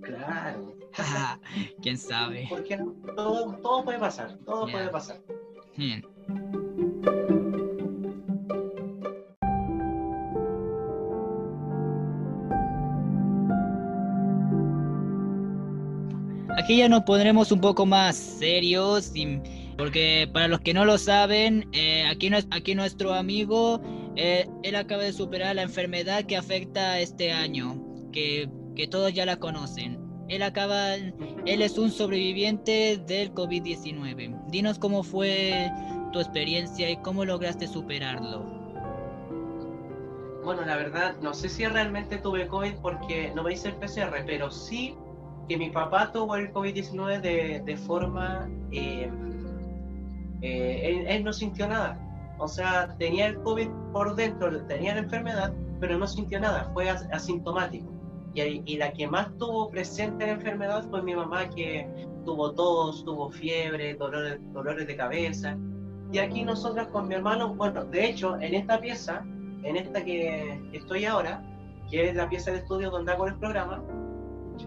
[0.00, 0.74] Claro.
[1.82, 2.46] ¿Quién sabe?
[2.48, 2.78] Porque
[3.16, 5.20] todo, todo puede pasar, todo puede pasar.
[5.76, 6.04] Bien.
[16.56, 19.12] Aquí ya nos pondremos un poco más serios,
[19.76, 23.80] porque para los que no lo saben, eh, aquí, nuestro amigo,
[24.16, 28.48] eh, él acaba de superar la enfermedad que afecta este año, que,
[28.90, 29.98] todos ya la conocen.
[30.28, 34.50] Él acaba, él es un sobreviviente del COVID-19.
[34.50, 35.70] Dinos cómo fue
[36.12, 38.44] tu experiencia y cómo lograste superarlo.
[40.44, 44.24] Bueno, la verdad, no sé si realmente tuve COVID porque no me hice el PCR,
[44.26, 44.94] pero sí
[45.48, 48.48] que mi papá tuvo el COVID-19 de, de, forma...
[48.72, 49.10] Eh,
[50.46, 51.98] eh, él, no sintió nada.
[52.38, 56.88] O sea, tenía el COVID por dentro, tenía la enfermedad, pero no sintió nada, fue
[56.88, 57.90] asintomático.
[58.34, 61.88] Y, y, la que más tuvo presente la enfermedad fue mi mamá, que
[62.26, 65.56] tuvo tos, tuvo fiebre, dolores, dolores de cabeza.
[66.12, 69.24] Y aquí nosotros con mi hermano, bueno, de hecho, en esta pieza,
[69.62, 71.42] en esta que, estoy ahora,
[71.90, 73.82] que es la pieza de estudio donde hago el programa,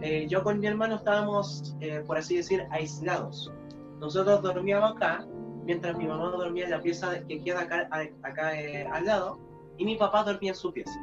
[0.01, 3.51] eh, yo con mi hermano estábamos, eh, por así decir, aislados.
[3.99, 5.25] Nosotros dormíamos acá,
[5.69, 7.87] mientras mi mamá dormía en la pieza que queda acá,
[8.23, 9.37] acá eh, al lado,
[9.77, 10.99] y mi papá dormía en su pieza.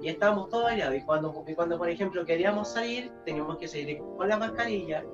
[0.00, 0.94] Y estábamos todos aislados.
[0.94, 5.04] Y cuando, y cuando, por ejemplo, queríamos salir, teníamos que salir con la mascarilla,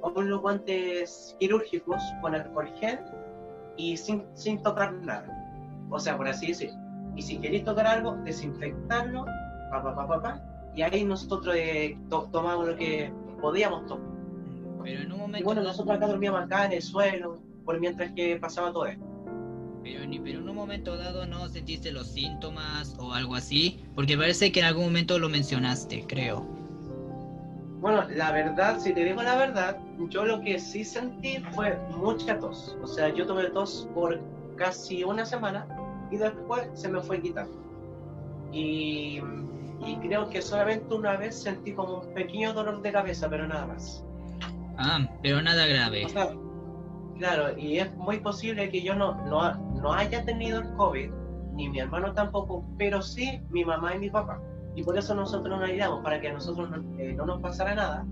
[0.00, 2.98] con los guantes quirúrgicos, con alcohol gel
[3.76, 5.28] y sin, sin tocar nada.
[5.88, 6.76] O sea, por así decirlo.
[7.14, 9.24] Y si queréis tocar algo, desinfectarlo,
[9.70, 10.42] pa, pa, pa, pa,
[10.74, 11.96] y ahí nosotros eh,
[12.32, 14.08] tomamos lo que podíamos tomar.
[14.82, 15.38] Pero en un momento.
[15.38, 17.38] Y bueno, nosotros acá dormíamos acá en el suelo,
[17.68, 19.04] por mientras que pasaba todo esto.
[19.82, 24.50] Pero, pero en un momento dado no sentiste los síntomas o algo así, porque parece
[24.50, 26.46] que en algún momento lo mencionaste, creo.
[27.82, 29.76] Bueno, la verdad, si te digo la verdad,
[30.08, 32.74] yo lo que sí sentí fue mucha tos.
[32.82, 34.18] O sea, yo tuve tos por
[34.56, 35.66] casi una semana
[36.10, 37.52] y después se me fue quitando.
[38.50, 39.20] Y
[39.86, 43.66] y creo que solamente una vez sentí como un pequeño dolor de cabeza, pero nada
[43.66, 44.02] más.
[44.78, 46.06] Ah, pero nada grave.
[47.18, 51.10] Claro, y es muy posible que yo no, no, no haya tenido el COVID,
[51.54, 54.40] ni mi hermano tampoco, pero sí mi mamá y mi papá.
[54.74, 57.74] Y por eso nosotros nos ayudamos, para que a nosotros no, eh, no nos pasara
[57.74, 58.06] nada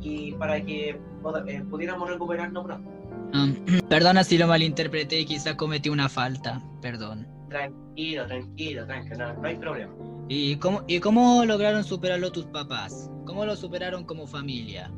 [0.00, 2.90] y para que eh, pudiéramos recuperarnos pronto.
[3.34, 3.48] Ah,
[3.88, 7.26] perdona si lo malinterpreté y quizá cometí una falta, perdón.
[7.48, 9.92] Tranquilo, tranquilo, tranquilo, no hay problema.
[10.28, 13.10] ¿Y cómo, ¿Y cómo lograron superarlo tus papás?
[13.24, 14.90] ¿Cómo lo superaron como familia?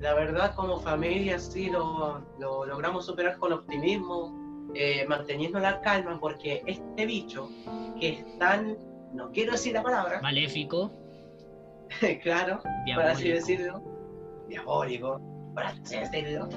[0.00, 6.18] La verdad, como familia sí lo, lo logramos superar con optimismo, eh, manteniendo la calma,
[6.20, 7.48] porque este bicho,
[7.98, 8.76] que es tan,
[9.14, 10.20] no quiero decir la palabra...
[10.22, 10.92] Maléfico.
[12.22, 12.60] claro,
[12.94, 13.82] para así decirlo.
[14.48, 15.20] Diabólico,
[15.54, 16.48] para así decirlo.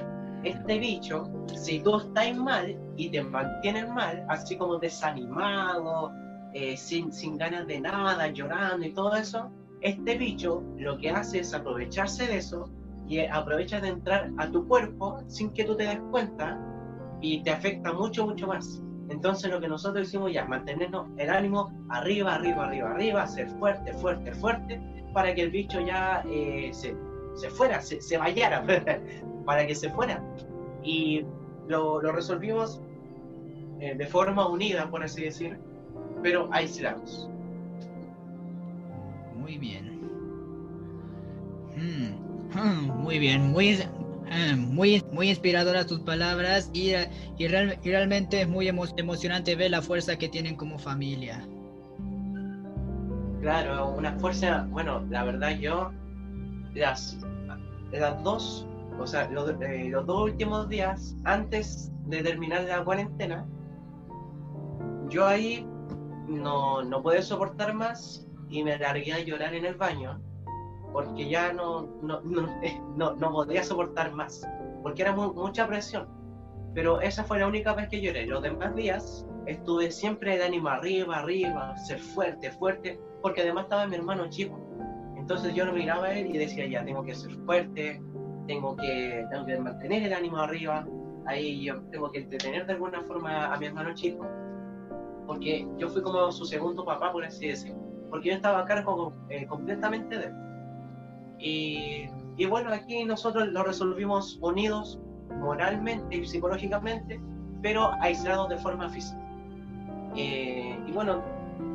[0.43, 6.11] Este bicho, si tú estás mal y te mantienes mal, así como desanimado,
[6.53, 9.49] eh, sin, sin ganas de nada, llorando y todo eso,
[9.81, 12.69] este bicho lo que hace es aprovecharse de eso
[13.09, 16.57] y aprovecha de entrar a tu cuerpo sin que tú te des cuenta
[17.21, 18.81] y te afecta mucho, mucho más.
[19.09, 23.91] Entonces lo que nosotros hicimos ya, mantenernos el ánimo arriba, arriba, arriba, arriba, ser fuerte,
[23.93, 24.79] fuerte, fuerte,
[25.13, 26.95] para que el bicho ya eh, se,
[27.33, 28.63] se, fuera, se, se vayara,
[29.45, 30.23] para que se fuera.
[30.83, 31.25] Y
[31.67, 32.79] lo, lo resolvimos
[33.79, 35.57] eh, de forma unida, por así decir,
[36.21, 37.27] pero aislados.
[39.35, 39.99] Muy bien.
[41.75, 43.79] Hmm, muy bien, muy,
[44.31, 46.93] eh, muy, muy inspiradoras tus palabras y,
[47.37, 51.47] y, realmente es muy emocionante ver la fuerza que tienen como familia.
[53.41, 55.91] Claro, una fuerza, bueno, la verdad yo,
[56.73, 57.17] las,
[57.91, 58.67] las dos,
[58.99, 63.45] o sea, los, eh, los dos últimos días antes de terminar la cuarentena,
[65.09, 65.65] yo ahí
[66.27, 70.21] no, no pude soportar más y me largué a llorar en el baño
[70.91, 74.47] porque ya no, no, no, no, podía soportar más,
[74.83, 76.07] porque era mucha presión.
[76.73, 78.27] Pero esa fue la única vez que lloré.
[78.27, 83.87] Los demás días estuve siempre de ánimo arriba, arriba, ser fuerte, fuerte, porque además estaba
[83.87, 84.59] mi hermano chico.
[85.17, 88.01] Entonces yo lo miraba a él y decía, ya tengo que ser fuerte,
[88.47, 90.87] tengo que, tengo que mantener el ánimo arriba,
[91.25, 94.25] ahí yo tengo que entretener de alguna forma a mi hermano chico
[95.29, 97.77] porque yo fui como su segundo papá, por así decirlo,
[98.09, 100.33] porque yo estaba a cargo eh, completamente de él.
[101.39, 102.07] Y,
[102.47, 104.99] bueno, aquí nosotros lo resolvimos unidos
[105.39, 107.19] moralmente y psicológicamente,
[107.61, 109.19] pero aislados de forma física.
[110.15, 111.23] Eh, y bueno,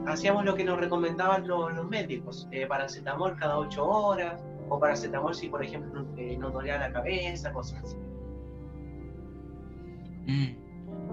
[0.06, 5.48] hacíamos lo que nos recomendaban los, médicos, eh, paracetamol cada ocho horas, o paracetamol si,
[5.48, 7.96] por ejemplo, eh, no dolía la cabeza, cosas así.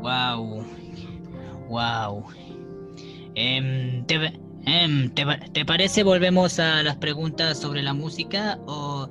[0.01, 0.63] wow.
[1.69, 2.25] Wow.
[3.35, 4.50] Em, em,
[5.53, 9.09] te, parece volvemos a las preguntas sobre la música o,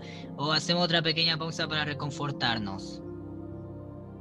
[0.52, 3.02] hacemos otra pequeña pausa para reconfortarnos?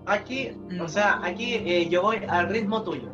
[0.06, 0.50] Aquí,
[0.80, 3.10] o sea, aquí eh, yo voy al ritmo tuyo.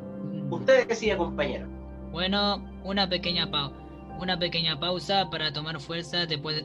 [0.50, 1.68] Usted que sigue, compañero.
[2.12, 3.86] Bueno, una pequeña pausa
[4.20, 6.64] una pequeña pausa para tomar fuerza después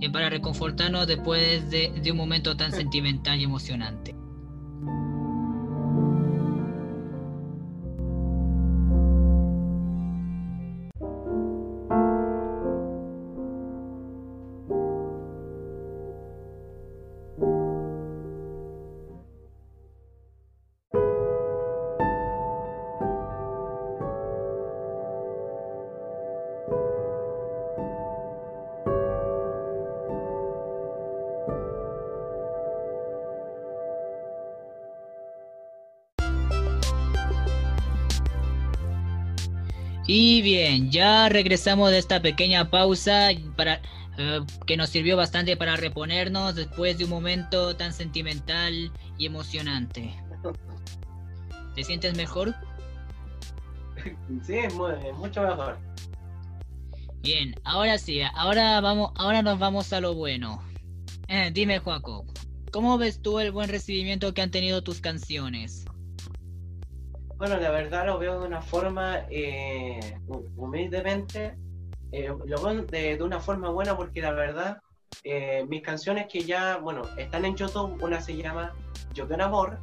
[0.00, 4.19] y para reconfortarnos después de un momento tan sentimental y emocionante.
[40.90, 43.80] Ya regresamos de esta pequeña pausa para,
[44.18, 50.14] eh, que nos sirvió bastante para reponernos después de un momento tan sentimental y emocionante.
[51.74, 52.54] ¿Te sientes mejor?
[54.42, 54.58] Sí,
[55.14, 55.78] mucho mejor.
[57.22, 60.62] Bien, ahora sí, ahora vamos, ahora nos vamos a lo bueno.
[61.28, 62.24] Eh, dime, Joaco,
[62.72, 65.84] ¿cómo ves tú el buen recibimiento que han tenido tus canciones?
[67.40, 70.18] Bueno, la verdad lo veo de una forma eh,
[70.56, 71.56] humildemente,
[72.12, 74.82] eh, lo veo de, una forma buena porque la verdad
[75.24, 78.74] eh, mis canciones que ya, bueno, están en YouTube, una se llama
[79.14, 79.78] Yo quiero amor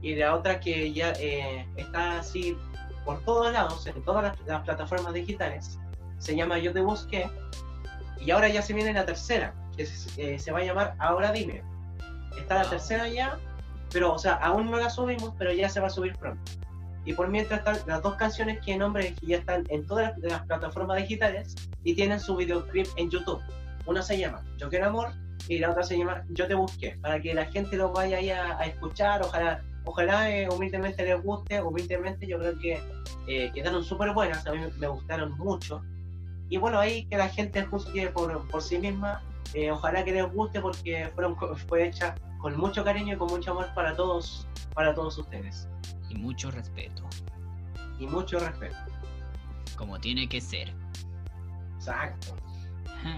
[0.00, 2.56] y la otra que ya está así
[3.04, 5.78] por todos lados, en todas las, plataformas digitales,
[6.16, 7.28] se llama Yo te busqué
[8.18, 11.62] y ahora ya se viene la tercera, que se, se va a llamar Ahora dime.
[12.38, 13.38] Está la tercera ya,
[13.92, 16.63] pero o sea, aún no la subimos, pero ya se va a subir pronto.
[17.04, 20.96] Y por mientras están las dos canciones que nombre ya están en todas las, plataformas
[20.98, 23.40] digitales y tienen su videoclip en YouTube.
[23.86, 25.12] Una se llama Yo quiero amor
[25.48, 28.30] y la otra se llama Yo te busqué, para que la gente lo vaya ahí
[28.30, 32.80] a, escuchar, ojalá, ojalá eh, humildemente les guste, humildemente yo creo que
[33.26, 35.82] eh, quedaron súper buenas, a mí me gustaron mucho.
[36.48, 40.32] Y bueno, ahí que la gente juzgue por, por sí misma, eh, ojalá que les
[40.32, 41.36] guste porque fueron,
[41.68, 45.68] fue hecha con mucho cariño y con mucho amor para todos, para todos ustedes
[46.14, 47.08] mucho respeto.
[47.98, 48.76] Y mucho respeto.
[49.76, 50.72] Como tiene que ser.
[51.76, 52.36] Exacto.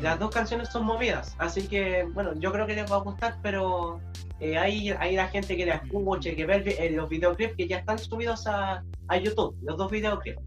[0.00, 3.38] Las dos canciones son movidas, así que bueno, yo creo que les va a gustar,
[3.40, 4.00] pero
[4.40, 7.78] eh, hay, hay la gente que la escuche, que ve eh, los videoclips que ya
[7.78, 10.42] están subidos a, a YouTube, los dos videoclips.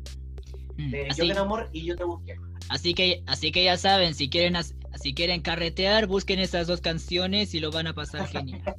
[0.78, 2.36] Mm, de Yo te amor y Yo te busqué.
[2.68, 4.62] Así que, así que ya saben, si quieren,
[4.96, 8.62] si quieren carretear, busquen esas dos canciones y lo van a pasar genial.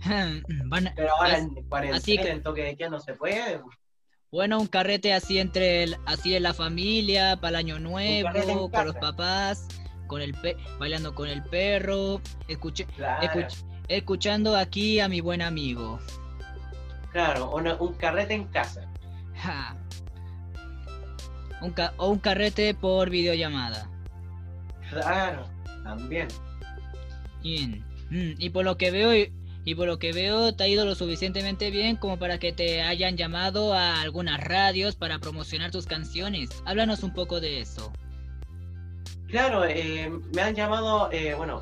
[0.96, 3.60] Pero ahora en cuarentena, que, toque de queda no se puede.
[4.30, 8.86] Bueno, un carrete así entre el, así en la familia, para el año nuevo, con
[8.86, 9.66] los papás,
[10.06, 10.34] con el
[10.78, 12.86] bailando con el perro, escuché,
[13.88, 15.98] escuchando aquí a mi buen amigo.
[17.12, 18.86] Claro, un carrete en casa.
[21.62, 23.88] Un o un carrete por videollamada.
[24.90, 25.44] Claro,
[25.82, 26.28] también.
[27.42, 27.84] Bien.
[28.10, 29.12] Mm, y por lo que veo,
[29.68, 32.80] y por lo que veo te ha ido lo suficientemente bien como para que te
[32.80, 36.48] hayan llamado a algunas radios para promocionar tus canciones.
[36.64, 37.92] Háblanos un poco de eso.
[39.26, 41.60] Claro, eh, me han llamado, eh, bueno,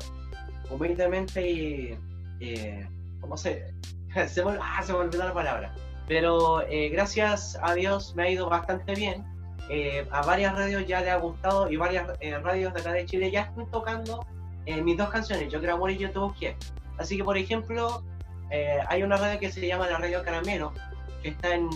[0.69, 1.99] humildemente.
[2.39, 2.87] Eh,
[3.19, 3.73] ¿Cómo se...?
[4.29, 5.75] se, me, ah, se me olvidó la palabra.
[6.07, 9.25] Pero eh, gracias a Dios me ha ido bastante bien.
[10.11, 12.07] a varias radios ya le ha gustado y varias
[12.41, 14.25] radios de acá de Chile ya están tocando
[14.65, 16.55] mis dos canciones, Yo quiero amor y Yo te busqué.
[16.97, 18.03] Así que, por ejemplo,
[18.51, 20.73] eh, hay una radio que se llama la Radio Caramelo,
[21.21, 21.69] que está en,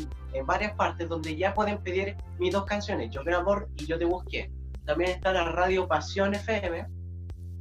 [0.45, 4.05] varias partes donde ya pueden pedir mis dos canciones, Yo Quiero Amor y Yo Te
[4.05, 4.49] Busqué.
[4.85, 6.85] También está la Radio Pasión FM,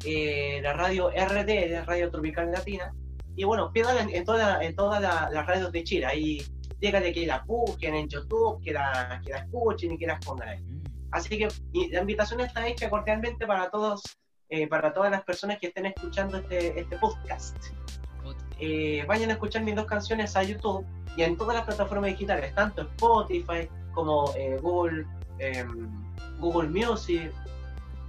[0.05, 2.95] eh, la radio RD, la Radio Tropical Latina.
[3.35, 6.07] Y bueno, pidan en, todas en todas las radios de Chile.
[6.07, 6.43] Ahí
[6.81, 10.49] díganle que la busquen en YouTube, que la, que la escuchen y que las pongan
[10.49, 10.63] ahí.
[10.63, 10.83] Mm.
[11.13, 11.49] Así que
[11.91, 14.03] la invitación está hecha cordialmente para todos
[14.53, 17.57] eh, para todas las personas que estén escuchando este, este podcast.
[18.59, 20.85] Eh, vayan a escuchar mis dos canciones a YouTube
[21.17, 25.07] y en todas las plataformas digitales, tanto Spotify como eh, Google,
[25.39, 25.89] em,
[26.41, 27.33] Google Music,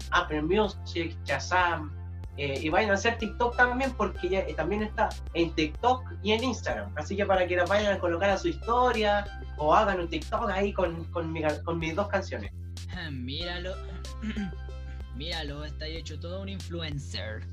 [0.10, 1.92] Apple Music, Shazam.
[2.38, 6.92] y vayan a hacer TikTok también porque también está en TikTok y en Instagram.
[6.96, 9.26] Así que para que las vayan a colocar a su historia
[9.58, 12.52] o hagan un TikTok ahí con, con mis dos canciones.
[13.12, 13.76] Míralo.
[15.16, 17.48] Míralo, está hecho todo un influencer.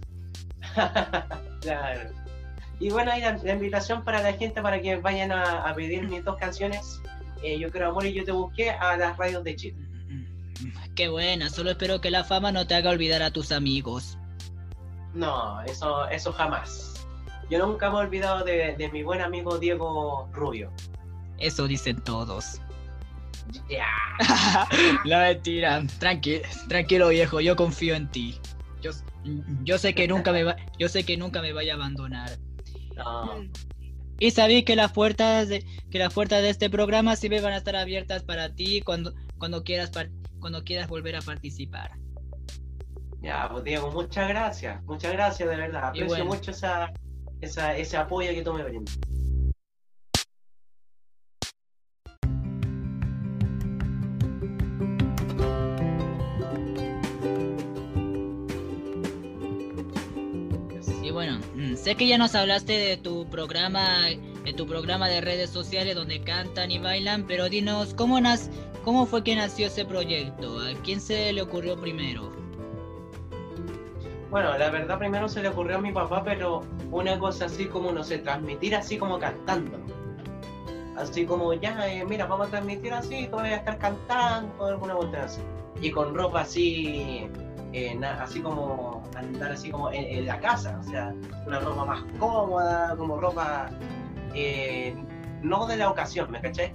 [1.61, 2.11] claro.
[2.81, 6.37] Y bueno, ahí la, invitación para la gente para que vayan a, pedir mis dos
[6.37, 7.01] canciones,
[7.43, 9.77] eh, Yo creo amor y yo te busqué a las radios de Chile.
[10.95, 14.19] Qué buena, solo espero que la fama no te haga olvidar a tus amigos.
[15.15, 17.07] No, eso, eso jamás.
[17.51, 20.73] Yo nunca me he olvidado de, mi buen amigo Diego Rubio.
[21.39, 22.61] Eso dicen todos.
[25.05, 25.83] La mentira.
[25.99, 28.39] Tranquilo, tranquilo viejo, yo confío en ti.
[28.81, 28.93] Yo,
[29.65, 32.39] yo sé que nunca me va, yo sé que nunca me vaya a abandonar.
[34.21, 37.59] Y sabí que las puertas de, que las puertas de este programa siempre van a
[37.59, 39.93] estar abiertas para ti cuando, cuando quieras
[40.41, 41.93] cuando quieras volver a participar.
[43.21, 45.89] Ya, pues Diego, muchas gracias, muchas gracias de verdad.
[45.89, 46.93] Aprecio mucho esa,
[47.41, 48.99] esa, ese apoyo que tú me brindas.
[61.77, 64.07] Sé que ya nos hablaste de tu programa,
[64.45, 68.51] de tu programa de redes sociales donde cantan y bailan, pero dinos cómo nas,
[68.85, 72.33] cómo fue que nació ese proyecto, a quién se le ocurrió primero.
[74.31, 77.93] Bueno, la verdad primero se le ocurrió a mi papá, pero una cosa así como
[77.93, 79.79] no sé, transmitir así como cantando.
[80.97, 85.25] Así como ya, eh, mira, vamos a transmitir así, tú a estar cantando, alguna cosa
[85.25, 85.41] así.
[85.81, 87.29] Y con ropa así
[87.73, 91.15] eh, así como andar así como en, la casa, o sea,
[91.47, 93.71] una ropa más cómoda, como ropa
[94.35, 94.95] eh,
[95.43, 96.75] no de la ocasión, ¿me caché?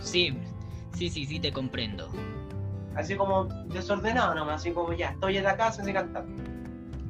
[0.00, 0.36] Sí,
[0.94, 2.08] sí, sí, sí, te comprendo.
[2.94, 6.42] Así como desordenado nomás, así como ya, estoy en la casa así cantando.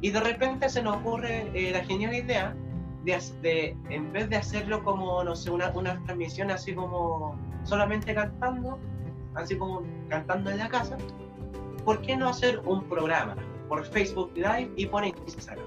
[0.02, 2.54] Y de repente se nos ocurre eh, la genial idea
[3.04, 8.78] de, en vez de hacerlo como, no sé, una, una transmisión así como solamente cantando,
[9.34, 10.96] así como cantando en la casa,
[11.84, 13.36] ¿por qué no hacer un programa
[13.68, 15.66] por Facebook Live y por Instagram?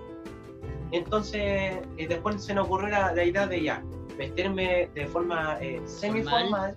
[0.93, 3.83] Entonces, eh, después se nos ocurrió la, idea de ya,
[4.15, 6.75] vestirme de forma eh, semi-formal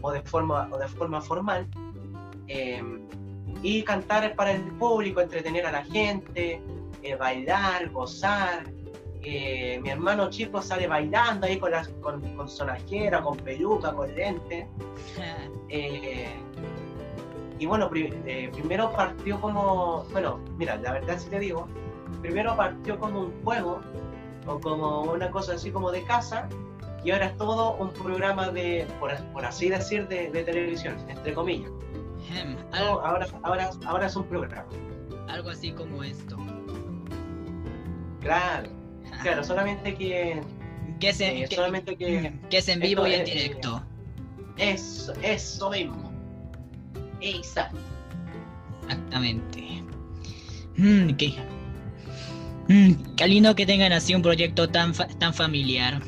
[0.00, 1.66] o de forma, o de forma formal
[2.48, 3.02] em,
[3.62, 6.62] y cantar para el público, entretener a la gente,
[7.02, 8.64] eh, bailar, gozar.
[9.20, 14.66] mi hermano chico sale bailando ahí con, las, con, con sonajera, con peluca, con lente.
[17.62, 21.68] Y bueno, eh, primero partió como, bueno, mira, la verdad si te digo,
[22.20, 23.80] primero partió como un juego
[24.48, 26.48] o como una cosa así como de casa
[27.04, 31.70] y ahora es todo un programa de, por, así decir, de, televisión, entre comillas.
[32.72, 34.66] ahora, ahora, ahora es un programa.
[35.28, 36.36] Algo así como esto.
[38.22, 38.70] Claro,
[39.22, 40.42] claro, solamente que...
[40.98, 43.84] Que se, eh, solamente que, que es en vivo y en directo.
[44.56, 46.11] Eso, eso mismo.
[47.22, 47.78] Exacto.
[48.82, 49.82] Exactamente.
[50.76, 51.34] Mm, qué,
[52.68, 56.02] mm, qué lindo que tengan así un proyecto tan, tan familiar.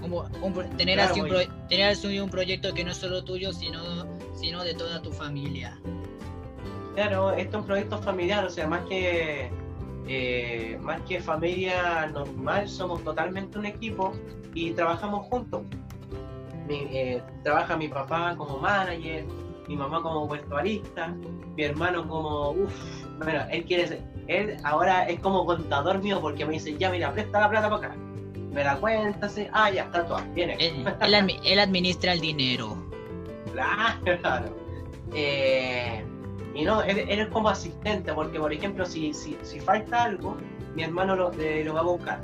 [0.00, 0.24] Como
[0.76, 1.30] tener, así un
[1.68, 4.06] tener así un proyecto que no es solo tuyo, sino,
[4.38, 5.80] sino de toda tu familia.
[6.94, 9.50] Claro, esto es un proyecto familiar, o sea, más que
[10.06, 14.12] eh, más que familia normal, somos totalmente un equipo
[14.52, 15.62] y trabajamos juntos.
[16.68, 19.24] Eh, trabaja mi papá como manager,
[19.68, 21.14] mi mamá como vestuarista,
[21.56, 26.44] mi hermano como, uff, bueno, él quiere ser, él ahora es como contador mío porque
[26.44, 27.96] me dice, ya mira, presta la plata para acá,
[28.52, 30.56] me la cuenta, ah, ya, está todo, viene.
[30.60, 32.76] Él, administra el dinero.
[33.52, 34.54] Claro.
[35.14, 36.04] Eh,
[36.54, 40.36] y no, él, es como asistente, porque por ejemplo, si, si, si falta algo,
[40.74, 42.20] mi hermano lo, lo va a buscar.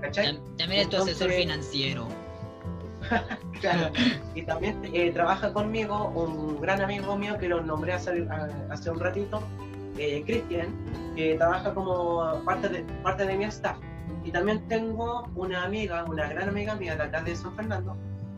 [0.00, 0.38] ¿Cachai?
[0.58, 2.06] También es tu asesor financiero.
[4.34, 8.26] Y también eh, trabaja conmigo un gran amigo mío que lo nombré hace,
[8.70, 9.42] hace un ratito,
[9.98, 10.68] eh, Cristian,
[11.16, 13.78] que trabaja como parte de, parte de mi staff.
[14.24, 17.96] Y también tengo una amiga, una gran amiga mía de acá de San Fernando,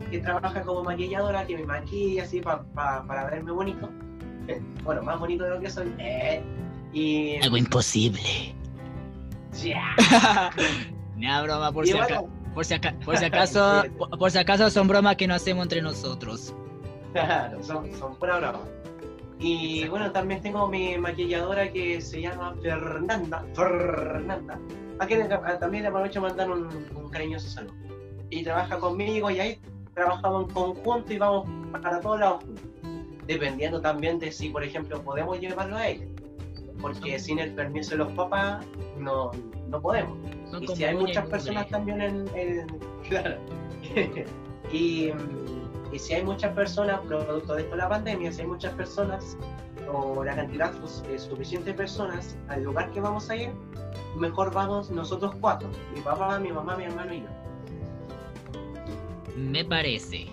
[0.09, 3.89] que trabaja como maquilladora, que me maquilla así para verme bonito.
[4.83, 5.93] bueno, más bonito de lo que soy.
[5.99, 6.41] Eh,
[6.93, 7.37] y...
[7.43, 8.55] Algo imposible.
[9.63, 9.95] Ya.
[11.19, 11.41] Yeah.
[11.41, 12.29] broma, por si acaso.
[12.59, 16.53] Por si, por si acaso, por, si acaso son bromas que no hacemos entre nosotros.
[17.13, 18.59] Claro, son, son pura broma.
[19.39, 23.45] Y bueno, también tengo mi maquilladora que se llama Fernanda.
[23.55, 24.59] Fernanda.
[24.99, 25.29] A quien
[25.61, 27.75] también le aprovecho mandar un, un cariñoso saludo.
[28.29, 29.61] Y trabaja conmigo y ahí
[29.93, 32.43] trabajamos en conjunto y vamos para todos lados
[33.25, 36.05] Dependiendo también de si, por ejemplo, podemos llevarlo a ella.
[36.81, 38.65] Porque sin el permiso de los papás
[38.97, 39.31] no,
[39.67, 40.17] no podemos
[40.61, 42.67] y si hay muchas personas también en,
[43.09, 43.37] claro
[44.71, 45.11] y,
[45.91, 49.37] y, si hay muchas personas producto de esto la pandemia si hay muchas personas
[49.91, 50.71] o la cantidad
[51.17, 53.49] suficiente de personas al lugar que vamos a ir,
[54.17, 57.27] mejor vamos nosotros cuatro, mi papá, mi mamá, mi hermano y yo.
[59.35, 60.27] Me parece.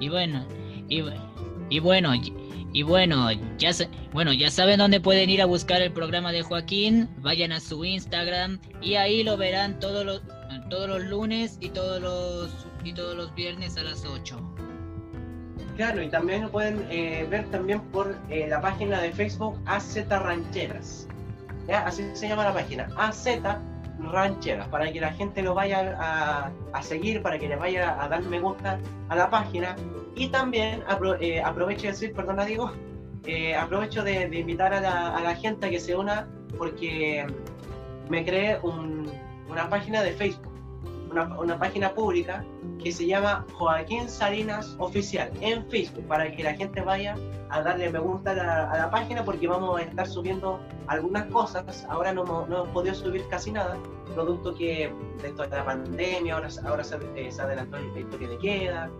[0.00, 0.44] Y bueno,
[0.88, 1.04] y,
[1.70, 2.12] y bueno,
[2.74, 3.70] y bueno, ya,
[4.12, 7.08] bueno, ya saben dónde pueden ir a buscar el programa de Joaquín.
[7.18, 10.22] Vayan a su Instagram y ahí lo verán todos los,
[10.68, 14.40] todos los lunes y todos los, y todos los viernes a las 8.
[15.76, 19.96] Claro, y también lo pueden eh, ver también por eh, la página de Facebook AZ
[20.08, 21.06] Rancheras.
[21.72, 23.24] Así se llama la página, AZ
[24.10, 28.08] Rancheras, para que la gente lo vaya a, a seguir, para que le vaya a
[28.08, 28.78] dar me gusta
[29.08, 29.76] a la página.
[30.14, 30.82] Y también
[31.20, 32.72] eh, aprovecho de decir, perdona digo,
[33.26, 37.26] eh, aprovecho de, invitar a la, gente a que se una porque
[38.08, 40.53] me creé una página de Facebook,
[41.22, 42.44] una, página pública
[42.82, 47.16] que se llama Joaquín Salinas Oficial en Facebook para que la gente vaya
[47.50, 51.86] a darle me gusta a la, página porque vamos a estar subiendo algunas cosas.
[51.88, 53.76] Ahora no, no hemos podido subir casi nada,
[54.14, 54.92] producto que
[55.22, 58.90] de toda la pandemia, ahora, ahora se, eh, se adelantó el historia de queda,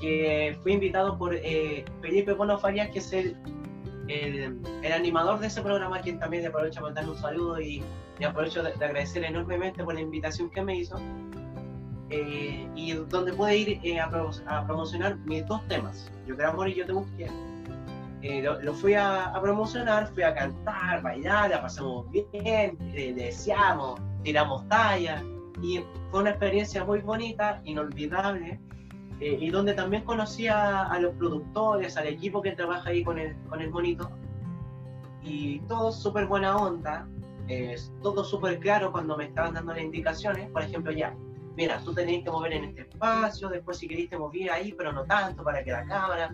[0.00, 3.36] que fui invitado por eh, Felipe Bono Farías, que es el,
[4.10, 7.82] el, animador de ese programa, quien también le aprovecho a mandarle un saludo y
[8.18, 10.96] le aprovecho de, agradecer enormemente por la invitación que me hizo.
[12.10, 16.68] Eh, y donde pude ir eh, a, a, promocionar mis dos temas, Yo quiero amor
[16.68, 17.28] y yo te busqué
[18.22, 24.68] eh, lo, fui a, promocionar, fui a cantar, bailar, la pasamos bien, le, deseamos, tiramos
[24.68, 25.22] talla
[25.62, 25.80] y
[26.10, 28.60] fue una experiencia muy bonita, inolvidable
[29.20, 33.36] eh, y donde también conocí a, los productores, al equipo que trabaja ahí con el,
[33.48, 34.10] con el monito
[35.22, 37.06] y todo súper buena onda,
[38.00, 41.14] todo súper claro cuando me estaban dando las indicaciones, por ejemplo ya,
[41.56, 45.04] mira, tú tenías que mover en este espacio, después si queriste mover ahí, pero no
[45.04, 46.32] tanto para que la cámara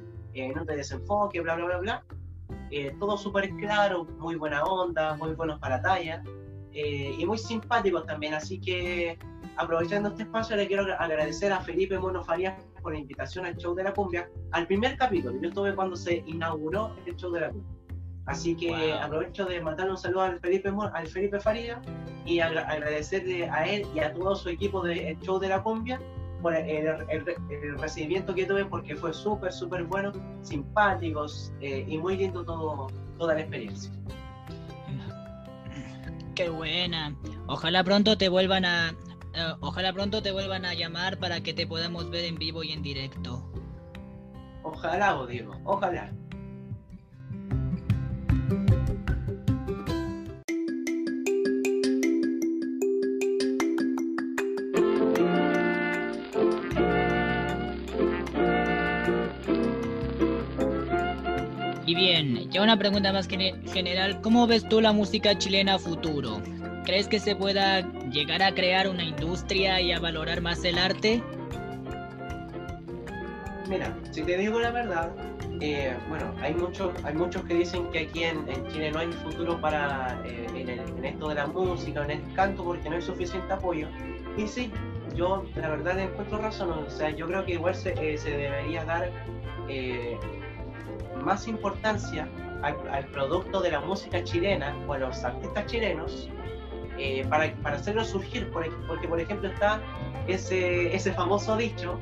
[0.55, 2.05] no te desenfoque, bla, bla, bla, bla.
[2.71, 6.23] Eh, todo súper claro, muy buena onda, muy buenos para talla
[6.73, 8.35] eh, y muy simpáticos también.
[8.35, 9.19] Así que
[9.57, 12.25] aprovechando este espacio, le quiero agradecer a Felipe Mono
[12.87, 15.37] por la invitación al show de la cumbia, al primer capítulo.
[15.43, 17.77] Yo estuve cuando se inauguró el show de la cumbia.
[18.27, 21.81] Así que aprovecho de mandarle un saludo al Felipe, al Felipe Farías
[22.25, 26.01] y agradecerle a él y a todo su equipo del show de la cumbia
[26.41, 26.97] por el,
[27.77, 30.13] recibimiento que tuve porque fue súper, súper bueno,
[30.43, 32.87] simpáticos eh, y muy lindo todo,
[33.19, 33.91] toda la experiencia.
[36.37, 37.17] Qué buena.
[37.49, 38.95] Ojalá pronto te vuelvan a
[39.37, 42.73] eh, ojalá pronto te vuelvan a llamar para que te podamos ver en vivo y
[42.73, 43.53] en directo.
[44.63, 46.13] Ojalá, Diego, ojalá.
[61.97, 66.43] bien, ya una pregunta más general, ¿cómo ves tú la música chilena futuro?
[66.87, 67.81] ¿Crees que se pueda
[68.11, 71.21] llegar a crear una industria y a valorar más el arte?
[73.69, 75.11] Mira, si te digo la verdad,
[75.61, 79.61] eh, bueno, hay muchos, hay muchos que dicen que aquí en, Chile no hay futuro
[79.61, 83.89] para eh, en, esto de la música, en el canto, porque no hay suficiente apoyo.
[84.37, 84.71] Y sí,
[85.17, 88.85] yo la verdad encuentro razón, o sea, yo creo que igual se, eh, se debería
[88.85, 89.11] dar
[91.25, 92.29] más importancia
[92.63, 96.29] al, producto de la música chilena o a los artistas chilenos
[96.99, 99.81] eh, para, para hacerlo surgir, porque por ejemplo está
[100.27, 102.01] ese, ese famoso dicho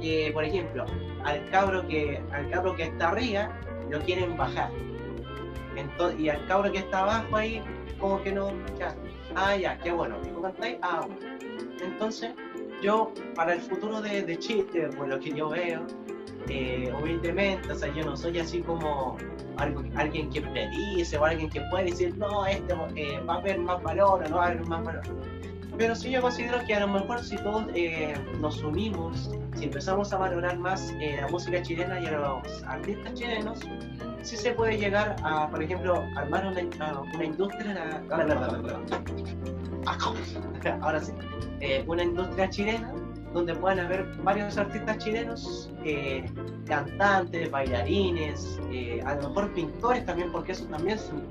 [0.00, 0.84] que, por ejemplo,
[1.24, 3.50] al cabro que, al cabro que está arriba
[3.90, 4.70] lo quieren bajar.
[5.76, 7.62] Entonces, y al cabro que está abajo ahí,
[7.98, 8.94] como que no, ya,
[9.34, 10.76] ah, ya, qué bueno, ¿y cómo estáis?
[10.82, 11.38] Ah, bueno.
[11.80, 12.32] Entonces,
[12.82, 15.86] yo, para el futuro de, de Chile, por lo que yo veo,
[16.48, 19.16] eh, humildemente, o sea, yo no soy así como
[19.56, 23.58] algo, alguien que predice o alguien que puede decir, no, este eh, va a haber
[23.58, 25.02] más valor o no va a haber más valor.
[25.76, 30.12] Pero sí yo considero que a lo mejor si todos eh, nos unimos, si empezamos
[30.12, 33.60] a valorar más la música chilena y a los artistas chilenos,
[34.22, 38.02] sí se puede llegar a, por ejemplo, armar una, una industria,
[40.80, 41.12] ahora sí,
[41.86, 42.92] una industria chilena
[43.32, 46.24] donde puedan haber varios artistas chilenos, eh,
[46.66, 51.22] cantantes, bailarines, eh, a lo mejor pintores también, porque esos también son,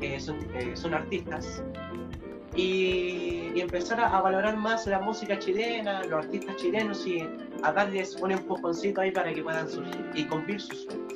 [0.00, 0.18] eh,
[0.74, 1.62] son, artistas.
[2.56, 7.26] Y, empezar a, valorar más la música chilena, los artistas chilenos y
[7.62, 11.12] a darles un empujoncito ahí para que puedan surgir y cumplir sus sueños.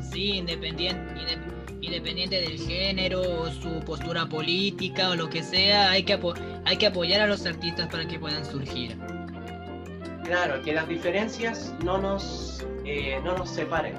[0.00, 1.38] Sí, independiente,
[1.80, 6.18] independiente del género, su postura política o lo que sea, hay que,
[6.64, 8.96] hay que apoyar a los artistas para que puedan surgir.
[10.24, 13.94] Claro, que las diferencias no nos, eh, no nos separen.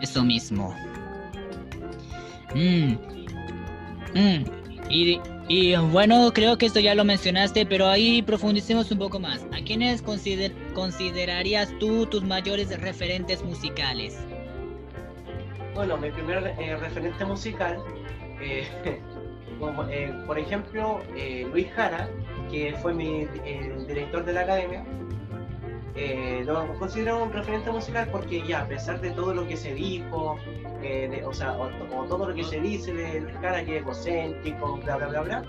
[0.00, 0.74] Eso mismo.
[2.54, 2.94] Mm.
[4.14, 4.44] Mm.
[4.90, 9.46] Y, y, bueno, creo que esto ya lo mencionaste, pero ahí profundicemos un poco más.
[9.52, 14.18] ¿A quiénes consider considerarías tú tus mayores referentes musicales?
[15.74, 17.78] Bueno, mi primer eh, referente musical,
[18.40, 18.66] eh,
[19.58, 19.84] como,
[20.26, 21.00] por ejemplo,
[21.50, 22.08] Luis Jara,
[22.50, 23.26] que fue mi
[23.86, 24.84] director de la academia,
[25.96, 29.74] eh, lo considero un referente musical porque ya, a pesar de todo lo que se
[29.74, 30.36] dijo,
[30.82, 31.68] eh, o sea, o,
[32.06, 35.44] todo lo que se dice de cara que es egocéntrico, bla, bla, bla, bla,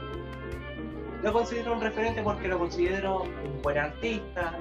[1.24, 4.56] lo considero un referente porque lo considero un buen artista,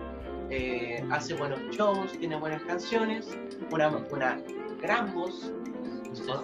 [0.48, 3.36] eh, hace buenos shows, tiene buenas canciones,
[3.70, 4.40] una, una
[4.80, 5.52] gran voz.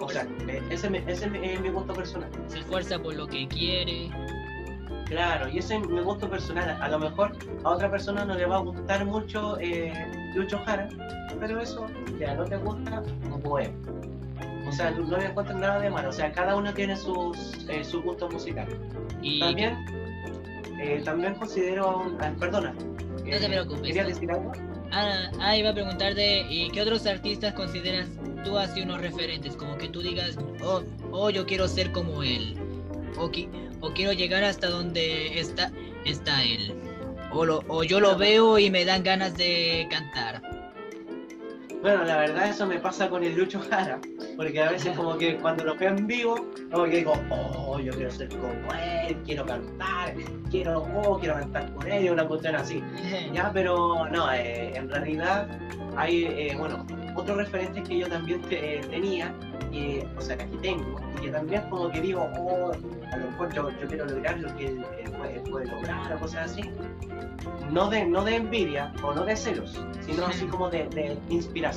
[0.01, 0.27] O, sea,
[0.69, 2.29] ese, ese es mi gusto personal.
[2.47, 4.11] Se esfuerza por lo que quiere.
[5.11, 6.69] Claro, y ese es mi gusto personal.
[6.81, 7.33] A lo mejor
[7.65, 9.91] a otra persona no le va a gustar mucho eh,
[10.33, 10.87] Lucho Jara,
[11.37, 11.85] pero eso,
[12.17, 13.03] ya no te gusta,
[13.43, 13.73] puede.
[14.65, 16.07] O sea, no le encuentro nada de malo.
[16.07, 18.77] O sea, cada uno tiene sus, eh, sus gustos musicales.
[19.21, 19.85] Y también,
[20.81, 22.17] eh, también considero a un.
[22.39, 22.71] Perdona.
[22.71, 23.81] No te preocupes.
[23.81, 24.53] ¿Querías decir algo?
[24.93, 28.07] Ah, ah, iba a preguntarte, ¿y qué otros artistas consideras
[28.45, 29.57] tú así unos referentes?
[29.57, 32.57] Como que tú digas, oh, oh yo quiero ser como él.
[33.17, 33.31] O,
[33.81, 35.71] o quiero llegar hasta donde está,
[36.05, 36.73] está él.
[37.31, 40.41] O, o yo lo veo y me dan ganas de cantar.
[41.81, 43.99] Bueno, la verdad eso me pasa con el Lucho Jara,
[44.37, 46.35] porque a veces como que cuando lo veo en vivo,
[46.71, 50.13] como que digo, oh, yo quiero ser como él, quiero cantar,
[50.51, 52.83] quiero, oh, quiero cantar con él, una cuestión así.
[53.33, 55.47] ya, pero no, eh, en realidad
[55.97, 59.33] hay, eh, bueno, otros referentes que yo también eh, tenía,
[59.71, 62.71] y, o sea, que aquí tengo, y que también como que digo, oh,
[63.11, 64.85] a lo mejor yo, quiero lograr lo que él,
[65.49, 66.61] puede, lograr o cosas así.
[67.69, 71.70] No de, no de envidia o no de celos, sino así como de, de inspiración.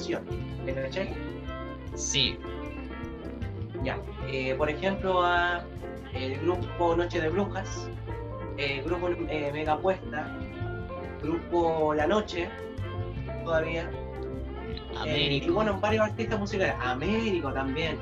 [0.64, 1.14] ¿Me cachai?
[1.94, 2.38] Sí.
[3.82, 3.98] Ya.
[4.28, 5.64] Eh, por ejemplo, a
[6.12, 7.88] el grupo Noche de Brujas,
[8.56, 10.38] el grupo eh, Mega Puesta,
[11.22, 12.48] grupo La Noche,
[13.44, 13.90] todavía.
[15.06, 16.74] Eh, y bueno, varios artistas musicales.
[16.80, 17.98] Américo también.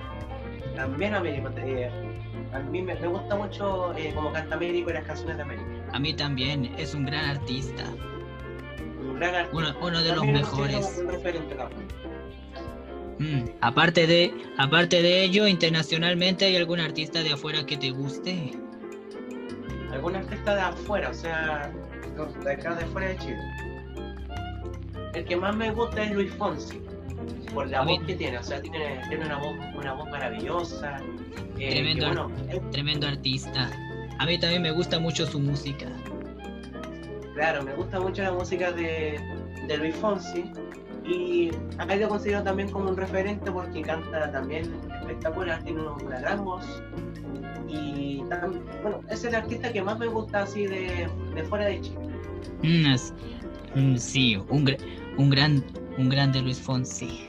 [0.76, 1.48] También Américo.
[1.56, 1.90] Eh,
[2.52, 5.68] a mí me, gusta mucho eh, como canta Américo y las canciones de Américo.
[5.92, 7.84] A mí también, es un gran artista.
[9.14, 9.74] Gran artista.
[9.80, 11.02] Uno, de los mejores.
[13.18, 18.52] Mm, aparte de aparte de ello, internacionalmente hay algún artista de afuera que te guste.
[19.92, 21.10] ¿Algún artista de afuera?
[21.10, 21.72] O sea,
[22.44, 23.38] de acá de afuera de Chile.
[25.14, 26.80] El que más me gusta es Luis Fonsi
[27.52, 31.00] por la voz que tiene, o sea, tiene, tiene una, voz, una voz maravillosa.
[31.58, 32.30] Eh, tremendo,
[32.70, 33.70] tremendo artista.
[34.18, 35.86] A mí también me gusta mucho su música.
[37.34, 39.18] Claro, me gusta mucho la música de,
[39.78, 40.44] Luis Fonsi
[41.04, 44.70] y acá lo considero también como un referente porque canta también
[45.00, 46.44] espectacular, tiene una gran
[47.68, 48.22] y
[48.82, 51.98] bueno, es el artista que más me gusta así de, de fuera de Chile.
[52.62, 52.94] Mm,
[53.80, 54.76] mm, sí, un,
[55.16, 55.64] un gran
[55.98, 57.28] un grande Luis Fonsi.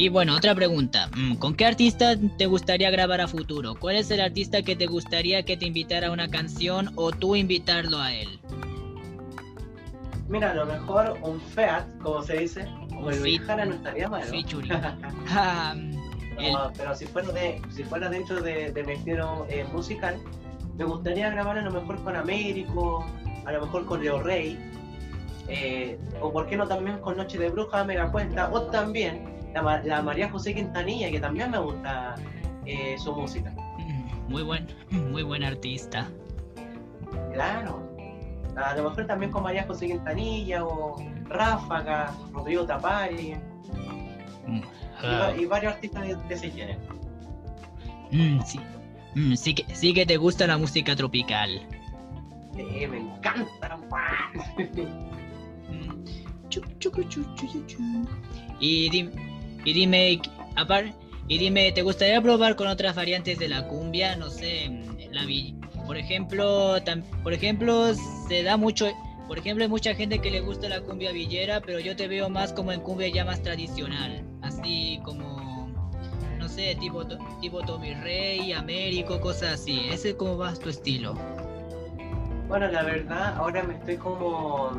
[0.00, 1.10] Y bueno, otra pregunta.
[1.14, 3.74] Mm, ¿Con qué artista te gustaría grabar a futuro?
[3.74, 7.36] ¿Cuál es el artista que te gustaría que te invitara a una canción o tú
[7.36, 8.40] invitarlo a él?
[10.26, 12.66] Mira, a lo mejor un Feat, como se dice,
[12.98, 14.22] o el Jara no estaría mal.
[15.28, 20.16] Ah, no, pero si fuera, de, si fuera dentro de, de mi estilo eh, musical,
[20.78, 23.04] me gustaría grabar a lo mejor con Américo,
[23.44, 24.58] a lo mejor con Leo Rey,
[25.48, 30.02] eh, o por qué no también con Noche de Bruja, Mega Cuesta, o también la,
[30.02, 32.14] María José Quintanilla, que también me gusta
[32.66, 33.50] eh, su música.
[33.78, 36.08] Mm, muy buen, muy buen artista.
[37.32, 37.88] Claro.
[38.56, 43.34] A lo mejor también con María José Quintanilla o Ráfaga, Rodrigo Tapari.
[44.46, 44.60] Mm,
[45.02, 45.32] ah.
[45.38, 46.80] y, varios artistas de, ese género.
[48.10, 48.60] Mm, sí.
[49.36, 51.66] sí, que, sí que te gusta la música tropical.
[52.56, 53.78] Sí, me encanta.
[58.60, 59.29] y, dime,
[59.64, 60.20] y dime,
[61.28, 64.16] y dime, ¿te gustaría probar con otras variantes de la cumbia?
[64.16, 64.70] No sé,
[65.10, 65.22] la
[65.86, 66.76] por ejemplo,
[67.22, 67.94] por ejemplo,
[68.28, 68.90] se da mucho,
[69.26, 72.28] por ejemplo, hay mucha gente que le gusta la cumbia villera, pero yo te veo
[72.28, 75.68] más como en cumbia ya más tradicional, así como,
[76.38, 77.04] no sé, tipo,
[77.40, 79.80] tipo Tommy Rey, Américo, cosas así.
[79.90, 81.14] Ese es como va tu estilo.
[82.48, 84.70] Bueno, la verdad, ahora me estoy como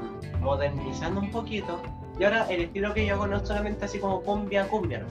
[0.42, 1.82] modernizando un poquito.
[2.22, 5.04] Y ahora el estilo que yo hago no es solamente así como cumbia, cumbia.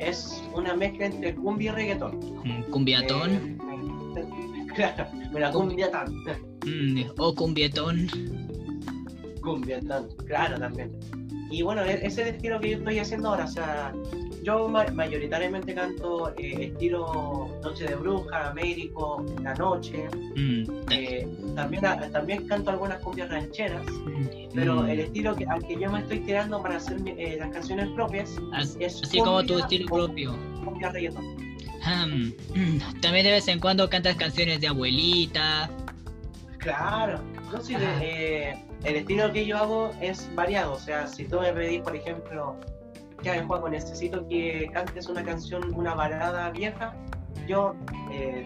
[0.00, 2.18] Es una mezcla entre cumbia y reggaetón.
[2.42, 3.30] Mm, ¿Cumbiatón?
[4.16, 6.12] Eh, claro, la cumbia tan.
[6.66, 8.08] Mm, o cumbietón.
[9.40, 10.90] Cumbietón, claro, también.
[11.52, 13.44] Y bueno, e-, ese es el estilo que yo estoy haciendo ahora.
[13.44, 13.92] O sea,
[14.42, 20.08] yo mayoritariamente canto eh, estilo Noche de Bruja, Américo, La Noche.
[20.36, 20.64] Mm.
[20.90, 21.82] Eh, también,
[22.12, 23.84] también canto algunas cumbias rancheras,
[24.54, 24.88] pero mm.
[24.88, 28.36] el estilo que, al que yo me estoy tirando para hacer eh, las canciones propias
[28.78, 30.36] es así como tu estilo propio.
[30.64, 31.24] Cumbia reggaeton.
[31.86, 35.70] Mm, también de vez en cuando cantas canciones de abuelita.
[36.58, 37.20] Claro,
[37.50, 37.74] no sé,
[38.84, 40.74] el estilo que yo hago es variado.
[40.74, 42.56] O sea, si tú me pedís, por ejemplo,
[43.22, 46.94] ya Juego, necesito que cantes una canción, una balada vieja,
[47.46, 47.74] yo
[48.10, 48.44] eh,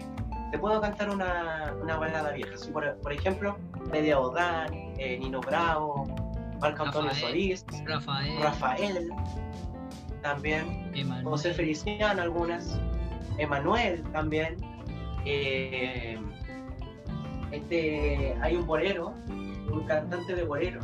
[0.51, 2.57] te puedo cantar una, una balada vieja.
[2.57, 3.57] Si por, por ejemplo,
[3.91, 6.05] Media Odán, eh, Nino Bravo,
[6.59, 9.09] Marco Antonio Solís, Rafael, Rafael
[10.21, 10.91] también,
[11.23, 12.79] José Feliciano algunas,
[13.37, 14.57] Emanuel también.
[15.25, 16.19] Eh,
[17.51, 20.81] este, hay un bolero, un cantante de bolero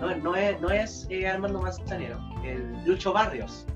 [0.00, 3.66] no, no es, no es eh, Armando Manzanero, el Lucho Barrios.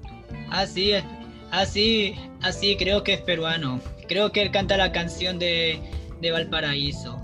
[0.50, 1.04] Así es,
[1.50, 3.80] así, así creo que es peruano.
[4.08, 5.80] Creo que él canta la canción de,
[6.20, 7.20] de Valparaíso.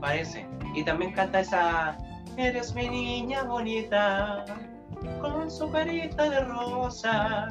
[0.00, 0.46] Parece.
[0.74, 1.98] Y también canta esa
[2.38, 4.44] Eres mi niña bonita,
[5.20, 7.48] con su carita de rosa.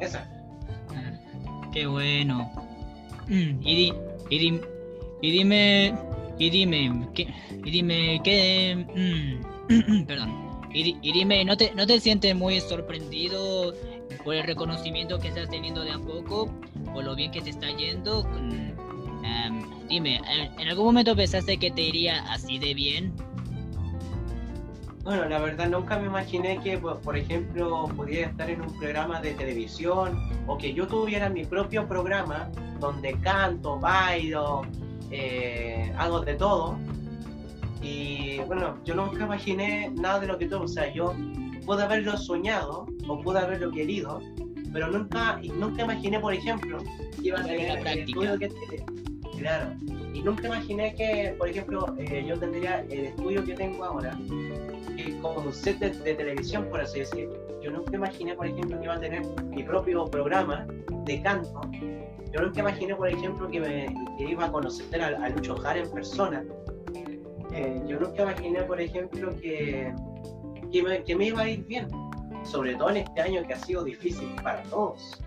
[0.00, 0.26] Esa.
[0.88, 2.50] Ah, qué bueno.
[3.28, 3.92] Y,
[4.30, 4.60] y,
[5.20, 5.94] y dime,
[6.40, 7.32] y dime, ¿qué,
[7.64, 8.74] y dime, ¿qué,
[9.68, 10.50] mm, Perdón.
[10.72, 13.74] Y, dime, ¿no te, ¿no te sientes muy sorprendido
[14.24, 16.50] por el reconocimiento que estás teniendo de a poco?
[16.94, 18.26] ¿Por lo bien que te está yendo?
[19.22, 20.20] Em, dime,
[20.58, 23.12] ¿en algún momento pensaste que te iría así de bien?
[25.02, 29.32] Bueno, la verdad nunca me imaginé que, por ejemplo, pudiera estar en un programa de
[29.32, 34.62] televisión o que yo tuviera mi propio programa donde canto, bailo,
[35.10, 36.78] eh, hago de todo
[37.82, 41.14] y bueno, yo nunca imaginé nada de lo que todo, o sea, yo
[41.64, 44.20] pude haberlo soñado o pude haberlo querido,
[44.72, 46.78] pero nunca, nunca imaginé, por ejemplo,
[47.16, 48.50] que iba a tener el estudio que
[49.38, 49.74] Claro,
[50.12, 54.18] y nunca imaginé que, por ejemplo, eh, yo tendría el estudio que tengo ahora,
[55.22, 57.34] como un set de, televisión, por así decirlo.
[57.62, 60.66] Yo nunca imaginé, por ejemplo, que iba a tener mi propio programa
[61.04, 61.60] de canto.
[62.32, 65.90] Yo nunca imaginé, por ejemplo, que, me, iba a conocer a, a Lucho Jara en
[65.90, 66.44] persona
[67.52, 69.92] eh, yo nunca imaginé, por ejemplo, que,
[70.72, 71.88] que me, iba a ir bien,
[72.44, 75.20] sobre todo en este año que ha sido difícil para todos.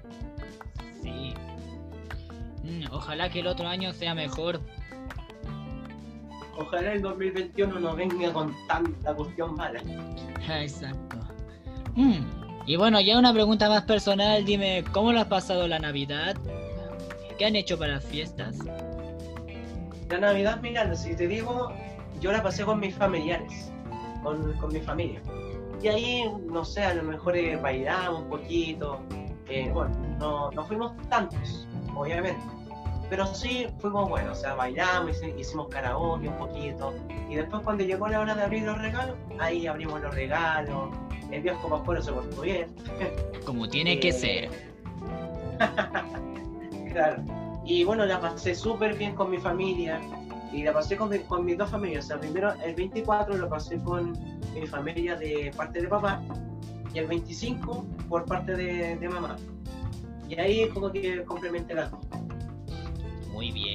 [1.01, 1.33] Sí.
[2.63, 4.61] Mm, ojalá que el otro año sea mejor.
[6.57, 9.81] Ojalá el 2021 no venga con tanta cuestión mala.
[10.61, 11.17] Exacto.
[11.95, 12.21] Mm,
[12.65, 16.37] y bueno, ya una pregunta más personal, dime, ¿cómo lo has pasado la Navidad?
[17.37, 18.57] ¿Qué han hecho para las fiestas?
[20.09, 21.71] La Navidad, mira, si te digo,
[22.19, 23.71] yo la pasé con mis familiares,
[24.21, 25.21] con, con mi familia.
[25.81, 28.99] Y ahí, no sé, a lo mejor eh, bailamos un poquito.
[29.49, 32.41] Eh, bueno, no, no fuimos tantos, obviamente.
[33.09, 36.93] Pero sí fuimos buenos, o sea, bailamos, hicimos karaoke un poquito.
[37.29, 40.95] Y después cuando llegó la hora de abrir los regalos, ahí abrimos los regalos.
[41.31, 42.73] El viejo Pascuero se portó bien.
[43.45, 44.49] Como tiene que eh, ser.
[47.65, 50.01] Y bueno, la pasé súper bien con mi familia
[50.51, 51.09] y la pasé con,
[51.45, 52.05] mis dos familias.
[52.05, 54.11] O sea, primero el 24 lo pasé con
[54.53, 56.21] mi familia de parte de papá
[56.93, 59.37] y el 25 por parte de, de mamá.
[60.29, 61.99] Y ahí como que complementé las dos.
[63.31, 63.72] Muy bien.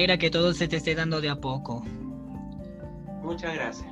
[0.00, 1.84] Alegra que todo se te esté dando de a poco.
[3.22, 3.86] Muchas gracias.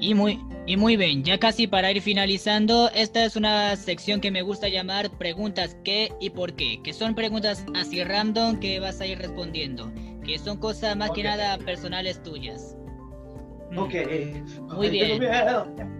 [0.00, 4.30] Y muy, y muy bien, ya casi para ir finalizando, esta es una sección que
[4.30, 9.00] me gusta llamar preguntas qué y por qué, que son preguntas así random que vas
[9.00, 9.92] a ir respondiendo,
[10.24, 11.26] que son cosas más que Ok.
[11.26, 12.76] nada personales tuyas.
[13.70, 13.94] Mm, Ok.
[14.74, 15.20] Muy bien.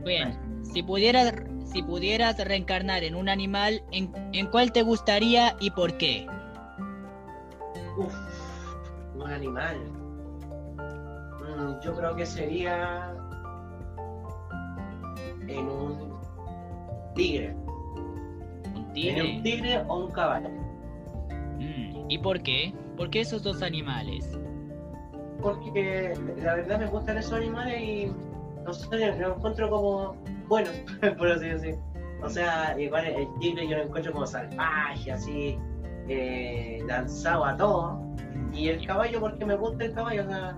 [0.04, 1.34] Bien, si pudieras,
[1.70, 6.26] si pudieras reencarnar en un animal, ¿en, en cuál te gustaría y por qué?
[9.24, 9.76] Un animal.
[10.76, 13.14] Mm, yo creo que sería
[15.48, 16.12] en un
[17.14, 17.56] tigre.
[18.74, 19.36] ¿Un En tigre?
[19.36, 20.48] un tigre o un caballo.
[21.58, 22.74] Mm, ¿Y por qué?
[22.96, 24.38] ¿Por qué esos dos animales?
[25.42, 26.12] Porque
[26.42, 28.12] la verdad me gustan esos animales y
[28.64, 30.16] no sé, los encuentro como
[30.48, 30.72] buenos,
[31.18, 31.76] por así decir.
[32.22, 35.58] O sea, igual el tigre yo lo encuentro como salvaje, así,
[36.08, 38.03] eh, lanzado a todo.
[38.54, 40.56] Y el caballo porque me gusta el caballo, o sea,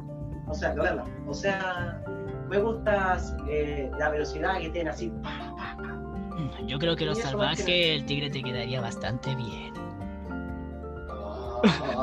[0.49, 2.03] o sea, claro, o sea,
[2.49, 3.19] me gusta
[3.49, 5.11] eh, la velocidad que tiene así.
[5.23, 6.61] pa, pa, pa.
[6.67, 9.73] Yo creo que Y lo eso más que el tigre te quedaría bastante bien.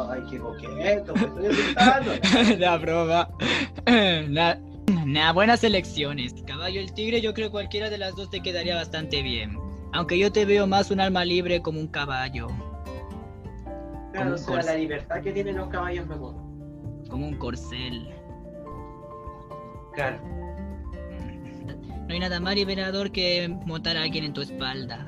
[0.10, 2.12] Ay, qué coqueto, me estoy asustando.
[2.60, 3.30] La broma.
[4.30, 4.60] Na-
[5.06, 6.34] Nah, buenas elecciones.
[6.46, 9.58] Caballo el tigre, yo creo que cualquiera de las dos te quedaría bastante bien.
[9.94, 12.48] Aunque yo te veo más un alma libre como un caballo.
[14.14, 16.06] Claro, o sea, la libertad que tienen los caballos.
[17.10, 18.10] Como un corcel.
[19.94, 20.18] Claro.
[20.24, 25.06] Mm, No hay nada más liberador que montar a alguien en tu espalda.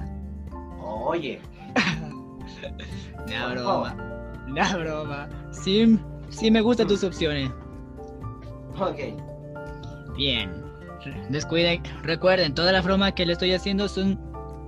[0.81, 1.39] Oye,
[3.27, 3.95] La broma.
[4.47, 5.29] La broma.
[5.51, 5.99] Sí,
[6.29, 7.49] sí me gustan tus opciones.
[8.79, 8.99] ok.
[10.15, 10.51] Bien.
[11.29, 14.19] Descuiden, recuerden, todas las bromas que le estoy haciendo son,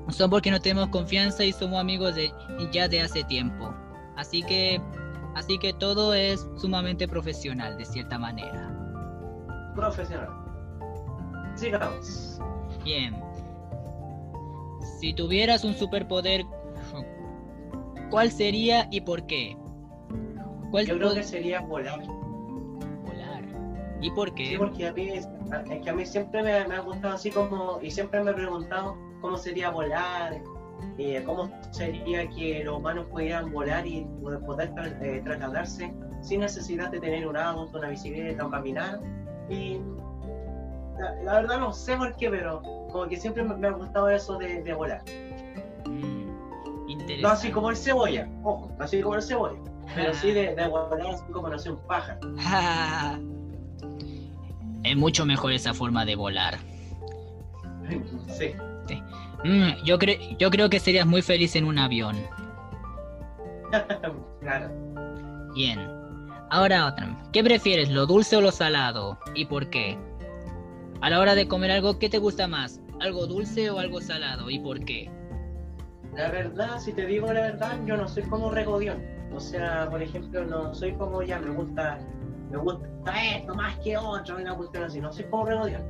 [0.09, 2.31] son porque no tenemos confianza y somos amigos de
[2.71, 3.66] ya de hace tiempo.
[4.17, 4.81] Así que,
[5.35, 8.73] así que todo es sumamente profesional de cierta manera.
[9.75, 10.29] Profesional.
[11.55, 12.39] Sigamos.
[12.83, 13.15] Bien.
[14.99, 16.43] Si tuvieras un superpoder,
[18.09, 19.55] ¿cuál sería y por qué?
[20.71, 21.99] ¿Cuál Yo creo que sería volar.
[23.05, 23.43] volar?
[24.01, 24.47] ¿Y por qué?
[24.47, 25.27] Sí, porque a mí, es
[25.69, 28.33] es que a mí siempre me, me ha gustado así como, y siempre me he
[28.33, 30.41] preguntado cómo sería volar,
[30.97, 34.05] eh, cómo sería que los humanos pudieran volar y
[34.45, 34.71] poder,
[35.01, 38.99] eh, trasladarse sin necesidad de tener un auto, una bicicleta o caminar.
[39.49, 39.79] Y
[40.99, 42.61] la, la verdad no sé por qué, pero
[42.91, 45.03] como que siempre me, me ha gustado eso de, de volar.
[45.85, 46.27] Mm.
[47.21, 49.59] No así como el cebolla, ojo, no así como el cebolla,
[49.93, 52.19] pero sí de, de volar así como no sé, un pájaro.
[54.83, 56.57] es mucho mejor esa forma de volar.
[58.29, 58.55] sí.
[59.43, 62.15] Mm, yo, cre- yo creo que serías muy feliz en un avión.
[64.41, 64.69] claro.
[65.53, 65.79] Bien.
[66.49, 67.15] Ahora otra.
[67.33, 69.19] ¿Qué prefieres, lo dulce o lo salado?
[69.35, 69.97] ¿Y por qué?
[71.01, 72.79] A la hora de comer algo, ¿qué te gusta más?
[73.01, 74.49] ¿Algo dulce o algo salado?
[74.49, 75.11] ¿Y por qué?
[76.15, 79.03] La verdad, si te digo la verdad, yo no soy como regodión.
[79.35, 81.99] O sea, por ejemplo, no soy como ya me gusta,
[82.49, 82.87] me gusta
[83.35, 84.99] esto más que otro, una cuestión así.
[85.01, 85.83] No soy como regodión.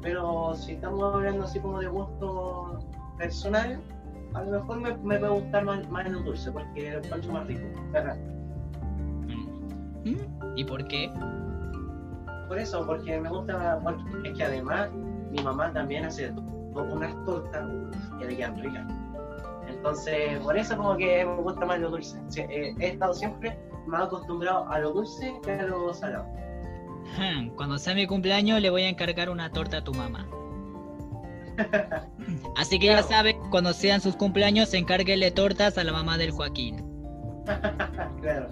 [0.00, 2.78] Pero si estamos hablando así como de gusto
[3.18, 3.80] personal,
[4.34, 7.46] a lo mejor me, me puede gustar más, más lo dulce, porque lo encuentro más
[7.46, 7.62] rico.
[7.92, 8.16] ¿verdad?
[10.04, 10.56] Mm.
[10.56, 11.10] ¿Y por qué?
[12.48, 14.90] Por eso, porque me gusta, bueno, es que además
[15.30, 16.32] mi mamá también hace
[16.74, 17.68] unas tortas
[18.18, 18.86] que le quedan ricas.
[19.68, 22.20] Entonces, por eso como que me gusta más lo dulce.
[22.36, 26.26] Eh, he estado siempre más acostumbrado a lo dulce que a lo salado.
[27.56, 30.28] Cuando sea mi cumpleaños le voy a encargar una torta a tu mamá.
[32.56, 36.84] Así que ya saben, cuando sean sus cumpleaños, encárguele tortas a la mamá del Joaquín.
[38.20, 38.48] claro.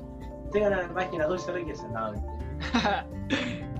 [0.54, 1.86] A la página Dulce Riqueza.
[1.88, 2.12] No.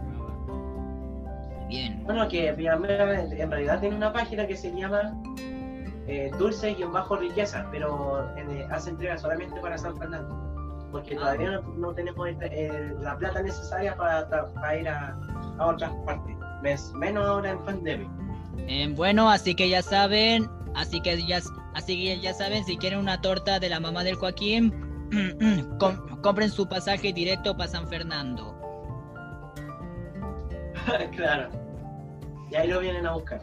[1.69, 2.03] Bien.
[2.05, 5.15] bueno, que en realidad tiene una página que se llama
[6.07, 10.41] eh, Dulce-Riqueza, pero eh, hace entrega solamente para San Fernando.
[10.93, 11.19] Porque Ah.
[11.21, 15.17] todavía no, no tenemos eh, la plata necesaria para, ir a,
[15.59, 16.37] a otras partes.
[16.95, 18.11] Menos ahora en pandemia.
[18.59, 21.41] Eh, bueno, así que ya saben, así que ya,
[21.75, 24.73] así que ya saben, si quieren una torta de la mamá del Joaquín,
[25.79, 28.59] com- compren su pasaje directo para San Fernando.
[31.17, 31.49] claro.
[32.51, 33.41] Y ahí lo vienen a buscar.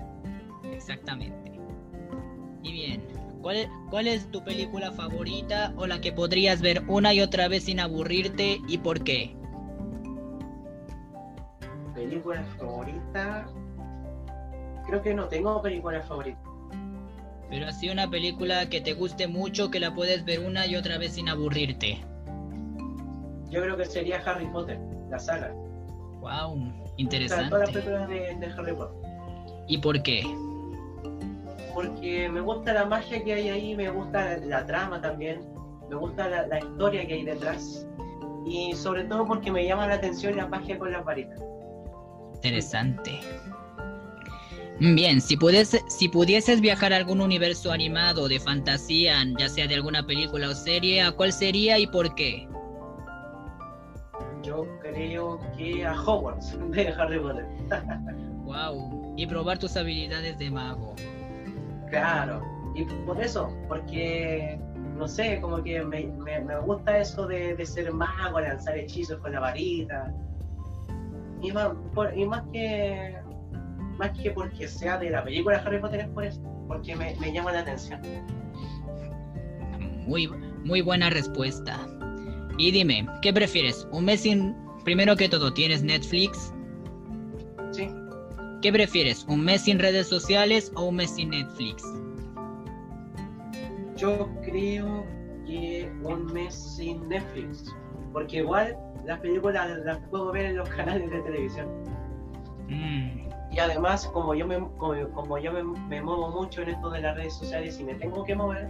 [0.63, 1.59] Exactamente.
[2.63, 3.03] Y bien,
[3.41, 7.47] ¿cuál es, ¿cuál es tu película favorita o la que podrías ver una y otra
[7.47, 9.35] vez sin aburrirte y por qué?
[11.95, 13.47] Película favorita.
[14.91, 16.37] Creo que no tengo película favorita.
[17.49, 20.97] Pero así una película que te guste mucho que la puedes ver una y otra
[20.97, 22.01] vez sin aburrirte.
[23.49, 24.77] yo creo que sería Harry Potter,
[25.09, 25.53] la saga.
[26.19, 27.49] Wow, interesante.
[27.49, 29.09] todas las películas de, de, Harry Potter.
[29.69, 30.23] ¿Y por qué?
[31.73, 35.39] Porque me gusta la magia que hay ahí, me gusta la, trama también,
[35.89, 37.87] me gusta la, la, historia que hay detrás
[38.45, 41.41] y sobre todo porque me llama la atención la magia con las varitas.
[42.35, 43.21] Interesante.
[44.83, 49.75] Bien, si, pudiese, si pudieses viajar a algún universo animado de fantasía, ya sea de
[49.75, 52.47] alguna película o serie, ¿a cuál sería y por qué?
[54.41, 57.45] Yo creo que a Hogwarts de Harry Potter.
[58.43, 60.95] wow, y probar tus habilidades de mago.
[61.91, 62.41] Claro,
[62.73, 64.59] y por eso, porque
[64.97, 66.07] no sé, como que me,
[66.65, 70.11] gusta eso de, ser mago, lanzar hechizos con la varita.
[71.43, 71.69] Y más,
[72.15, 73.20] y más que
[74.01, 77.51] más que porque sea de la película Harry Potter es por eso, porque me, llama
[77.51, 78.01] la atención.
[80.07, 80.27] Muy,
[80.65, 81.87] muy buena respuesta.
[82.57, 83.87] Y dime, ¿qué prefieres?
[83.91, 84.55] ¿Un mes sin...
[84.83, 86.51] Primero que todo, ¿tienes Netflix?
[87.69, 87.89] Sí.
[88.63, 89.23] ¿Qué prefieres?
[89.27, 91.83] ¿Un mes sin redes sociales o un mes sin Netflix?
[93.97, 95.05] Yo creo
[95.45, 97.65] que un mes sin Netflix.
[98.11, 98.75] Porque igual
[99.05, 101.67] las películas las puedo ver en los canales de televisión.
[102.67, 103.30] Mm.
[103.51, 107.33] Y además, como yo, me, como, yo me, muevo mucho en esto de las redes
[107.33, 108.69] sociales y me tengo que mover,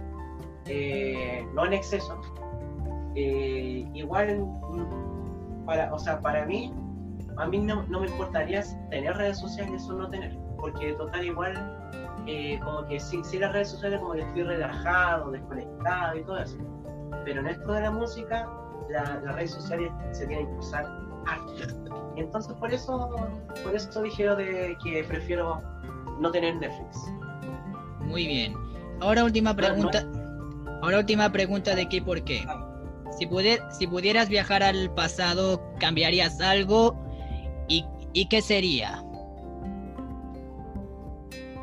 [0.66, 2.20] eh, no en exceso,
[3.14, 6.74] eh, igual, mm, para, o sea, para mí,
[7.36, 11.54] a mí no, me importaría tener redes sociales o no tener, porque total igual,
[12.26, 16.38] eh, como que sí, sí, las redes sociales como que estoy relajado, desconectado y todo
[16.38, 16.58] eso.
[17.24, 18.50] Pero en esto de la música,
[18.90, 20.86] las redes sociales se tienen que usar
[22.16, 23.10] entonces por eso,
[23.62, 25.62] por eso dije de que prefiero
[26.20, 26.98] no tener Netflix.
[28.00, 28.54] Muy bien.
[29.00, 30.04] Ahora última pregunta.
[30.82, 32.44] Ahora última pregunta de qué por qué.
[33.18, 33.28] Si,
[33.70, 36.96] si pudieras viajar al pasado, ¿cambiarías algo?
[37.68, 39.02] ¿Y, y qué sería?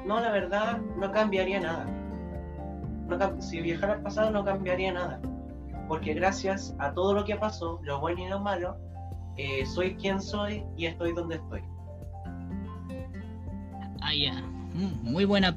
[0.05, 1.85] No, la verdad, no cambiaría nada.
[3.39, 5.19] si viajara al pasado no cambiaría nada.
[5.87, 8.77] Porque gracias a todo lo que pasó, lo bueno y lo malo,
[9.39, 11.61] eh, soy quien soy y estoy donde estoy.
[14.01, 14.33] Ah, ya.
[14.33, 15.55] Mm, muy buena,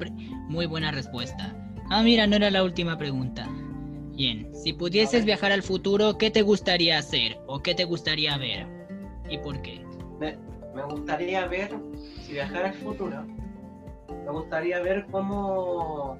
[0.49, 1.53] muy buena respuesta.
[1.91, 3.49] Ah, mira, no era la última pregunta.
[4.15, 8.69] Bien, si pudieses viajar al futuro, ¿qué te gustaría hacer o qué te gustaría ver?
[9.29, 9.85] ¿Y por qué?
[10.21, 11.73] Me, gustaría ver,
[12.21, 13.27] si viajara al futuro,
[14.25, 16.19] me gustaría ver cómo,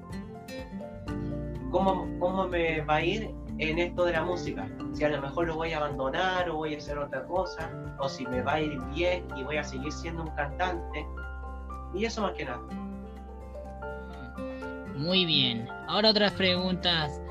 [1.71, 4.67] cómo, cómo me va a ir en esto de la música.
[4.93, 8.09] Si a lo mejor lo voy a abandonar o voy a hacer otra cosa, o
[8.09, 11.05] si me va a ir bien y voy a seguir siendo un cantante.
[11.93, 12.61] Y eso más que nada.
[14.95, 15.67] Muy bien.
[15.87, 17.21] Ahora otras preguntas.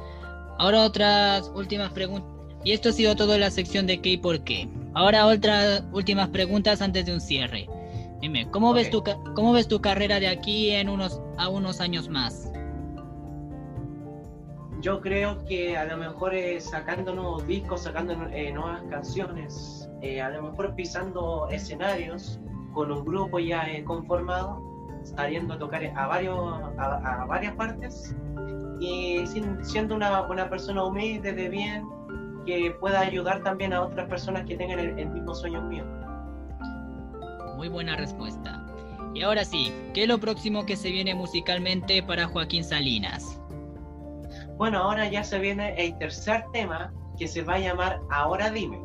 [0.59, 2.31] Ahora otras últimas preguntas.
[2.65, 4.69] Y esto ha sido todo la sección de qué y por qué.
[4.95, 7.69] Ahora otras últimas preguntas antes de un cierre.
[8.21, 9.03] Dime, ¿cómo, ves, tu,
[9.35, 12.52] ¿cómo ves tu carrera de aquí en unos, a unos años más?
[14.83, 20.21] Yo creo que a lo mejor eh, sacando nuevos discos, sacando eh, nuevas canciones, eh,
[20.21, 22.41] a lo mejor pisando escenarios
[22.75, 24.61] con un grupo ya conformado,
[25.05, 28.17] saliendo a tocar a, varios, a, varias partes
[28.81, 29.25] y
[29.63, 31.87] siendo una, una, persona humilde, de bien,
[32.45, 35.85] que pueda ayudar también a otras personas que tengan el, el mismo sueño mío.
[37.57, 38.67] Muy buena respuesta.
[39.15, 43.42] Y ahora sí, ¿qué es lo próximo que se viene musicalmente para Joaquín Salinas?
[44.63, 48.81] Bueno, ahora ya se viene el tercer tema que se va a llamar Ahora Dime.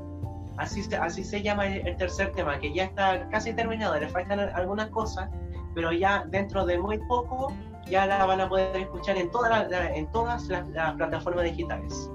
[0.58, 4.90] Así, así se llama el, tercer tema, que ya está casi terminado, le faltan algunas
[4.90, 5.30] cosas,
[5.76, 7.54] pero ya dentro de muy poco
[7.86, 12.10] ya la van a poder escuchar en, toda en todas las, plataformas digitales.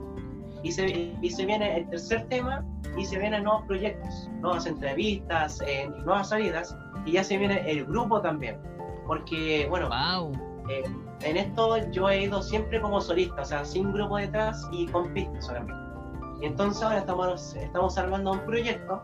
[0.64, 2.64] Y se, y se viene el tercer tema
[2.98, 6.76] y se vienen nuevos proyectos, nuevas entrevistas, eh, nuevas salidas,
[7.06, 8.58] y ya se viene el grupo también.
[9.06, 10.51] Porque, bueno, wow.
[10.72, 10.84] Eh,
[11.22, 15.12] en esto yo he ido siempre como solista, o sea, sin grupo detrás y con
[15.12, 15.74] pistas solamente.
[16.40, 19.02] Y entonces ahora estamos, estamos armando un proyecto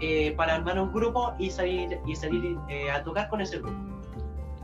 [0.00, 3.78] eh, para armar un grupo y salir, y salir eh, a tocar con ese grupo.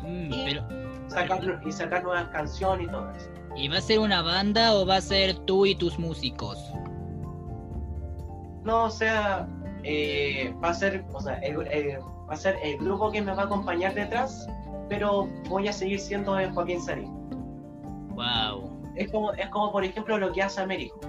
[0.00, 0.60] Mm, y,
[1.08, 3.30] sacar, y sacar nuevas canciones y todo eso.
[3.54, 6.58] ¿Y va a ser una banda o va a ser tú y tus músicos?
[8.64, 9.46] No, o sea,
[10.64, 11.40] va a ser, o sea,
[12.28, 14.48] va a ser el grupo que me va a acompañar detrás
[14.92, 17.10] pero voy a seguir siendo Joaquín Sarín.
[18.10, 18.92] Wow.
[18.94, 21.00] Es como, es como por ejemplo lo que hace Américo.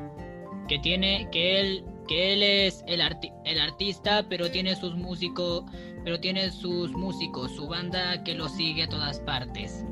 [0.69, 3.01] Que tiene, que él, que él es el,
[3.43, 5.65] el artista, pero tiene sus músicos,
[6.05, 9.83] pero tiene sus músicos, su banda que lo sigue a todas partes.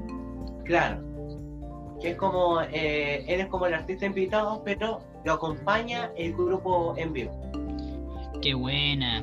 [0.63, 1.03] Claro.
[1.99, 6.95] Que es como, eh, él es como el artista invitado, pero lo acompaña el grupo
[6.95, 7.34] en vivo.
[8.41, 9.22] Qué buena.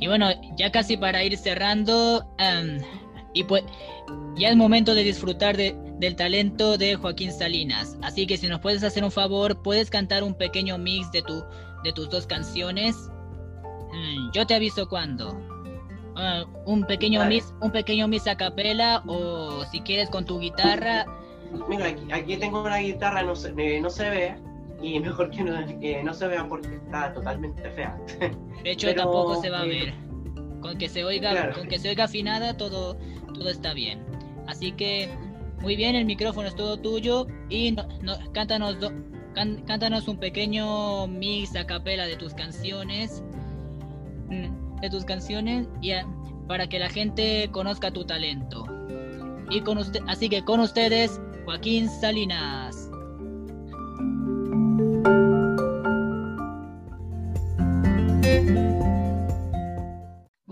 [0.00, 2.78] Y bueno, ya casi para ir cerrando, em,
[3.34, 3.64] y pues
[4.36, 7.98] ya es momento de disfrutar de, del talento de Joaquín Salinas.
[8.02, 11.44] Así que si nos puedes hacer un favor, puedes cantar un pequeño mix de, tu,
[11.84, 12.96] de tus dos canciones.
[13.92, 15.38] Mm, yo te aviso cuando.
[16.16, 21.06] Ah, un pequeño mix, un pequeño mix a capela o si quieres con tu guitarra.
[21.68, 24.34] Mira, aquí, tengo una guitarra, no se, eh, no se ve,
[24.82, 27.98] y mejor que no, se vea porque está totalmente fea.
[28.64, 29.94] De hecho, tampoco se va a eh, ver.
[30.60, 32.98] Con que se oiga, con que se oiga afinada, todo,
[33.38, 34.04] todo está bien.
[34.46, 35.08] Así que,
[35.60, 37.86] muy bien, el micrófono es todo tuyo y no,
[38.32, 38.76] cántanos,
[39.34, 43.22] cántanos un pequeño mix a capela de tus canciones,
[44.28, 45.92] mm, de tus canciones, y
[46.46, 48.64] para que la gente conozca tu talento.
[49.50, 52.90] Y con usted, así que con ustedes, Joaquín Salinas.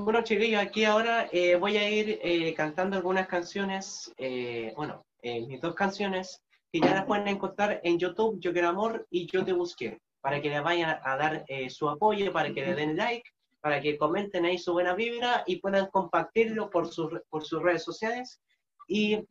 [0.07, 5.61] Bueno, chiquillos, aquí ahora eh, voy a ir eh, cantando algunas canciones, eh, bueno, mis
[5.61, 9.53] dos canciones, que ya las pueden encontrar en YouTube, Yo Quiero Amor y Yo Te
[9.53, 13.29] Busqué, para que le vayan a dar su apoyo, para que le den like,
[13.61, 16.89] para que comenten ahí su buena vibra y puedan compartirlo por,
[17.29, 18.41] por sus redes sociales
[18.87, 19.27] y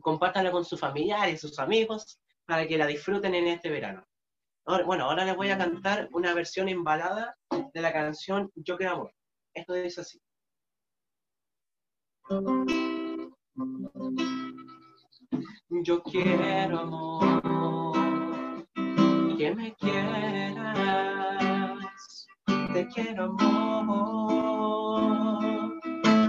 [0.00, 4.06] compártanlo con sus familiares, sus amigos, para que la disfruten en este verano.
[4.86, 9.17] bueno, ahora les voy a cantar una versión embalada de la canción Yo Quiero Amor.
[9.58, 10.20] Esto es así.
[15.82, 18.66] Yo quiero amor,
[19.36, 20.68] que me quieras,
[22.72, 23.82] te quiero amor,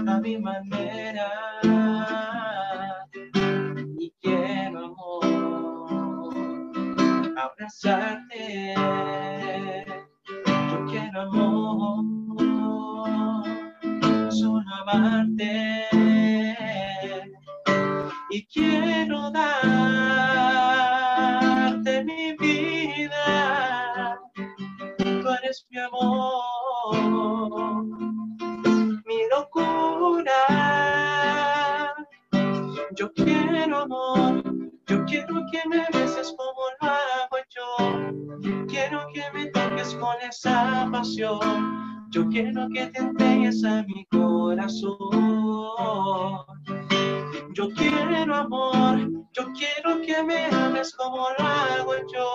[0.08, 1.30] a mi manera,
[3.96, 6.34] y quiero amor,
[7.38, 8.74] abrazarte,
[10.46, 12.09] yo quiero amor
[14.46, 15.86] amarte
[18.30, 20.04] y quiero darte
[22.04, 24.18] mi vida.
[24.98, 26.94] Tú eres mi amor,
[29.04, 30.32] mi locura.
[32.96, 34.42] Yo quiero amor,
[34.86, 37.76] yo quiero que me beses como lo hago yo.
[38.68, 41.79] Quiero que me toques con esa pasión
[42.30, 44.98] quiero que te entregues a mi corazón.
[47.52, 52.34] Yo quiero amor, yo quiero que me ames como lo hago yo.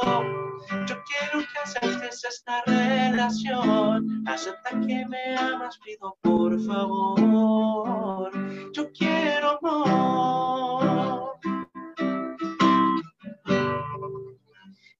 [0.87, 4.23] Yo quiero que aceptes esta relación.
[4.27, 8.31] Acepta que me amas, pido por favor.
[8.73, 11.35] Yo quiero amor.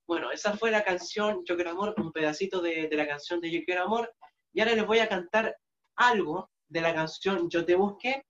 [0.08, 3.52] Bueno, esa fue la canción Yo quiero amor, un pedacito de, de la canción de
[3.52, 4.14] Yo quiero amor.
[4.56, 5.58] Y ahora les voy a cantar
[5.98, 8.24] algo de la canción Yo te busqué,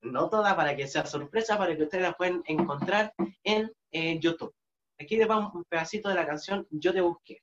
[0.00, 3.12] no toda para que sea sorpresa, para que ustedes la puedan encontrar
[3.42, 4.54] en eh, YouTube.
[5.00, 7.42] Aquí les vamos un pedacito de la canción Yo te busqué.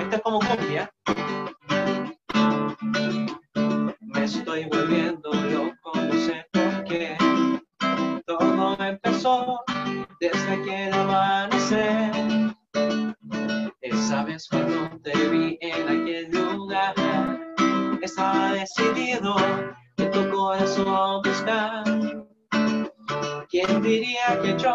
[0.00, 0.90] Esto es como copia.
[4.00, 5.13] Me estoy volviendo
[24.44, 24.73] que yo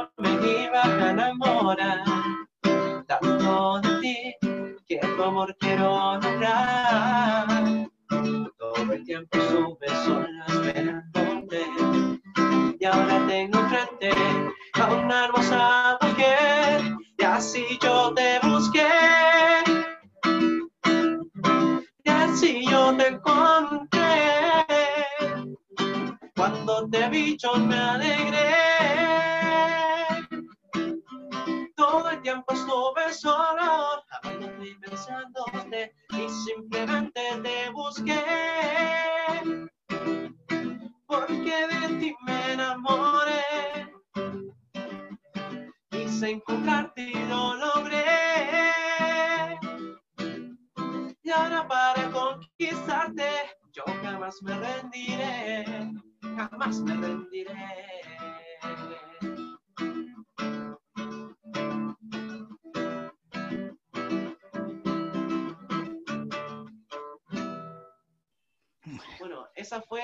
[69.60, 70.02] esa fue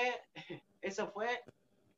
[0.80, 1.42] esa fue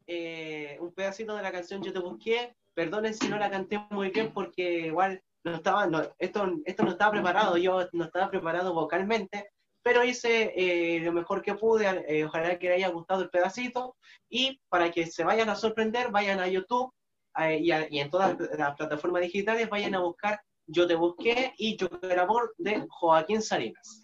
[0.06, 4.10] eh, un pedacito de la canción Yo te busqué, perdonen si no la canté muy
[4.10, 9.50] bien porque igual no estaba, esto, esto no estaba preparado, yo no estaba preparado vocalmente,
[9.82, 13.96] pero hice eh, lo mejor que pude, eh, ojalá que les haya gustado el pedacito,
[14.28, 16.92] y para que se vayan a sorprender, vayan a YouTube
[17.38, 21.88] y, y, en todas las plataformas digitales, vayan a buscar Yo Te Busqué y Yo
[22.02, 24.02] el Amor de Joaquín Salinas.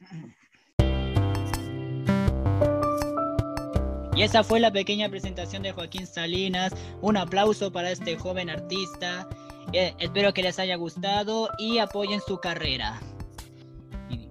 [4.16, 6.72] Y esa fue la pequeña presentación de Joaquín Salinas.
[7.00, 9.28] Un aplauso para este joven artista.
[9.72, 13.00] Eh, espero que les haya gustado y apoyen su carrera.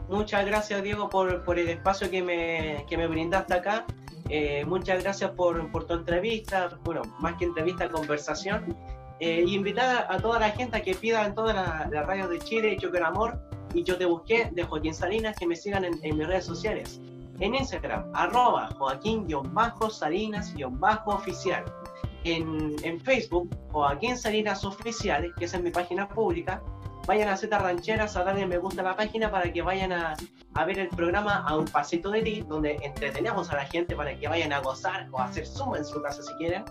[0.08, 3.86] Muchas gracias Diego por, por el espacio que me, que me brindaste acá.
[4.30, 8.78] Eh, muchas gracias por, por, tu entrevista, bueno, más que entrevista, conversación.
[9.20, 12.40] Eh, y invitar a toda la gente que pida en todas las la radios de
[12.40, 13.38] Chile, Yo Amor
[13.74, 17.02] y Yo Te Busqué de Joaquín Salinas, que me sigan en, en mis redes sociales
[17.44, 21.66] en Instagram, arroba Joaquín-Salinas-oficial.
[22.24, 26.64] En, en, Facebook, Joaquín Salinas Oficial, que es mi página pública.
[27.06, 30.16] Vayan a Z Rancheras a darle me gusta a la página para que vayan a,
[30.54, 34.18] a, ver el programa A un pasito de ti, donde entretenemos a la gente para
[34.18, 36.64] que vayan a gozar o a hacer suma en su casa si quieren.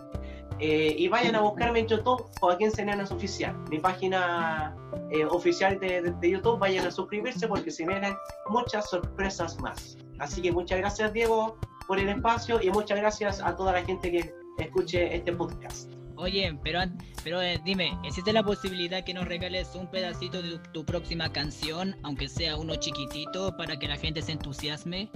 [0.58, 4.74] Eh, y vayan a buscarme en YouTube, Joaquín Salinas Oficial, mi página
[5.10, 6.58] eh, oficial de, de, de, YouTube.
[6.58, 8.14] Vayan a suscribirse porque se vienen
[8.48, 9.98] muchas sorpresas más.
[10.22, 11.58] Así que muchas gracias, Diego,
[11.88, 15.90] por el espacio y muchas gracias a toda la gente que escuche este podcast.
[16.14, 16.78] Oye, pero,
[17.24, 21.96] pero eh, dime, ¿existe la posibilidad que nos regales un pedacito de tu, próxima canción,
[22.04, 25.10] aunque sea uno chiquitito, para que la gente se entusiasme?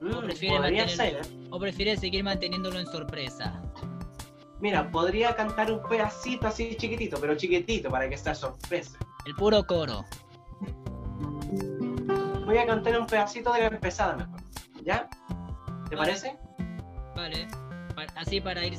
[0.00, 3.60] Mm, ¿O, prefieres ser, ¿O prefieres seguir manteniéndolo en sorpresa?
[4.60, 8.96] Mira, podría cantar un pedacito así chiquitito, pero chiquitito para que sea sorpresa.
[9.26, 10.04] El puro coro
[12.50, 14.40] voy a cantar un pedacito de la empezada mejor.
[14.82, 15.08] ¿Ya?
[15.88, 16.12] ¿Te vale.
[16.12, 16.38] parece?
[17.14, 17.46] Vale.
[18.16, 18.76] Así para ir,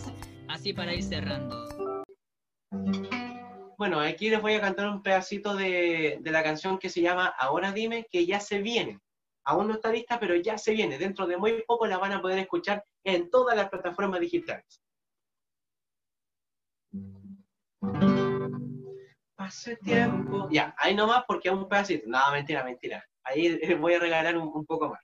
[0.49, 2.03] así para ir cerrando.
[3.77, 7.34] Bueno, aquí les voy a cantar un pedacito de, de la canción que se llama
[7.39, 8.99] Ahora dime que ya se viene.
[9.45, 10.98] Aún no está lista, pero ya se viene.
[10.98, 14.81] Dentro de muy poco la van a poder escuchar en todas las plataformas digitales.
[19.38, 20.49] Hace tiempo.
[20.52, 22.03] Ya, ahí nomás porque es un pedacito.
[22.07, 23.03] No, mentira, mentira.
[23.23, 24.99] Ahí voy a regalar un, un poco más.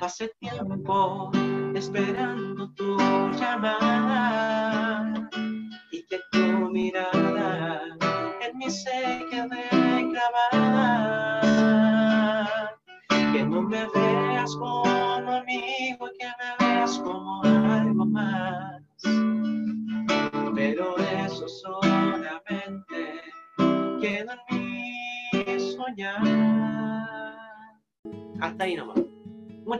[0.00, 1.30] Hace tiempo
[1.74, 2.96] esperando tu
[3.32, 4.05] llamada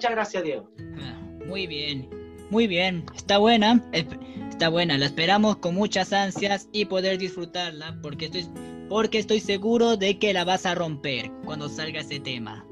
[0.06, 0.70] Muchas gracias, Diego.
[1.00, 2.08] Ah, muy bien,
[2.50, 3.04] muy bien.
[3.16, 4.96] Está buena, está buena.
[4.98, 8.46] La esperamos con muchas ansias y poder disfrutarla porque estoy,
[8.88, 12.64] porque estoy seguro de que la vas a romper cuando salga ese tema.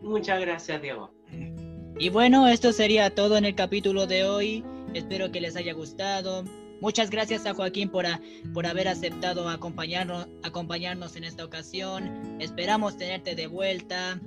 [0.00, 1.10] Muchas gracias, Diego.
[1.98, 4.64] Y bueno, esto sería todo en el capítulo de hoy.
[4.94, 6.44] Espero que les haya gustado.
[6.80, 8.20] Muchas gracias a Joaquín por, a,
[8.54, 12.36] por haber aceptado acompañarnos, acompañarnos en esta ocasión.
[12.40, 14.20] Esperamos tenerte de vuelta.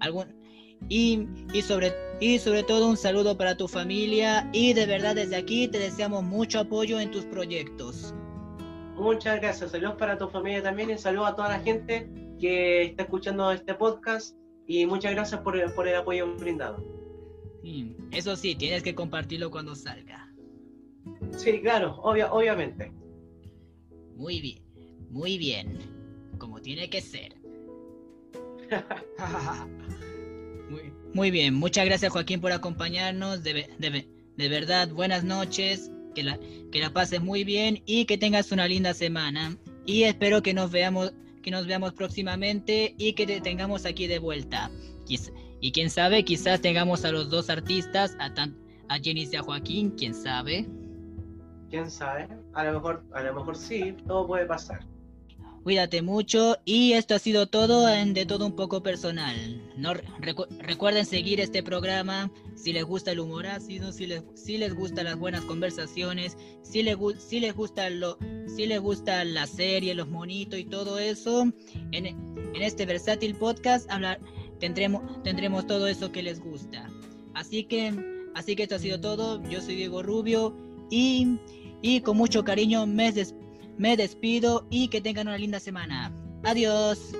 [0.00, 0.43] Algún,
[0.88, 5.36] y, y, sobre, y sobre todo un saludo para tu familia y de verdad desde
[5.36, 8.14] aquí te deseamos mucho apoyo en tus proyectos.
[8.96, 12.08] Muchas gracias, saludos para tu familia también y saludos a toda la gente
[12.40, 14.36] que está escuchando este podcast
[14.66, 16.82] y muchas gracias por el, por el apoyo brindado.
[17.62, 20.30] Sí, eso sí, tienes que compartirlo cuando salga.
[21.32, 22.92] Sí, claro, obvia, obviamente.
[24.14, 24.62] Muy bien,
[25.10, 25.78] muy bien,
[26.38, 27.34] como tiene que ser.
[30.74, 33.42] muy, muy, bien, muchas gracias Joaquín por acompañarnos.
[33.42, 36.38] De, de, de, verdad, buenas noches, que la,
[36.72, 39.56] que la pases muy bien y que tengas una linda semana.
[39.86, 44.18] Y espero que nos veamos, que nos veamos próximamente y que te tengamos aquí de
[44.18, 44.70] vuelta.
[45.60, 48.56] Y quién sabe, quizás tengamos a los dos artistas, a, tan,
[48.88, 50.66] a Jenny y a Joaquín, quién sabe.
[51.70, 54.80] Quién sabe, a lo mejor, a lo mejor sí, todo puede pasar.
[55.64, 59.62] Cuídate mucho y esto ha sido todo De Todo Un Poco Personal.
[60.60, 65.06] Recuerden seguir este programa si les gusta el humor ácido, si les, si les gustan
[65.06, 68.18] las buenas conversaciones, si les, si les gusta lo,
[68.54, 71.50] si les gusta la serie, los monitos y todo eso.
[71.92, 74.20] En, en este versátil podcast hablar,
[74.60, 76.90] tendremos, tendremos todo eso que les gusta.
[77.32, 77.94] Así que,
[78.34, 79.42] así que esto ha sido todo.
[79.48, 80.54] Yo soy Diego Rubio
[80.90, 81.38] y,
[81.80, 83.43] y con mucho cariño me despido
[83.78, 86.12] me despido y que tengan una linda semana.
[86.44, 87.14] Adiós.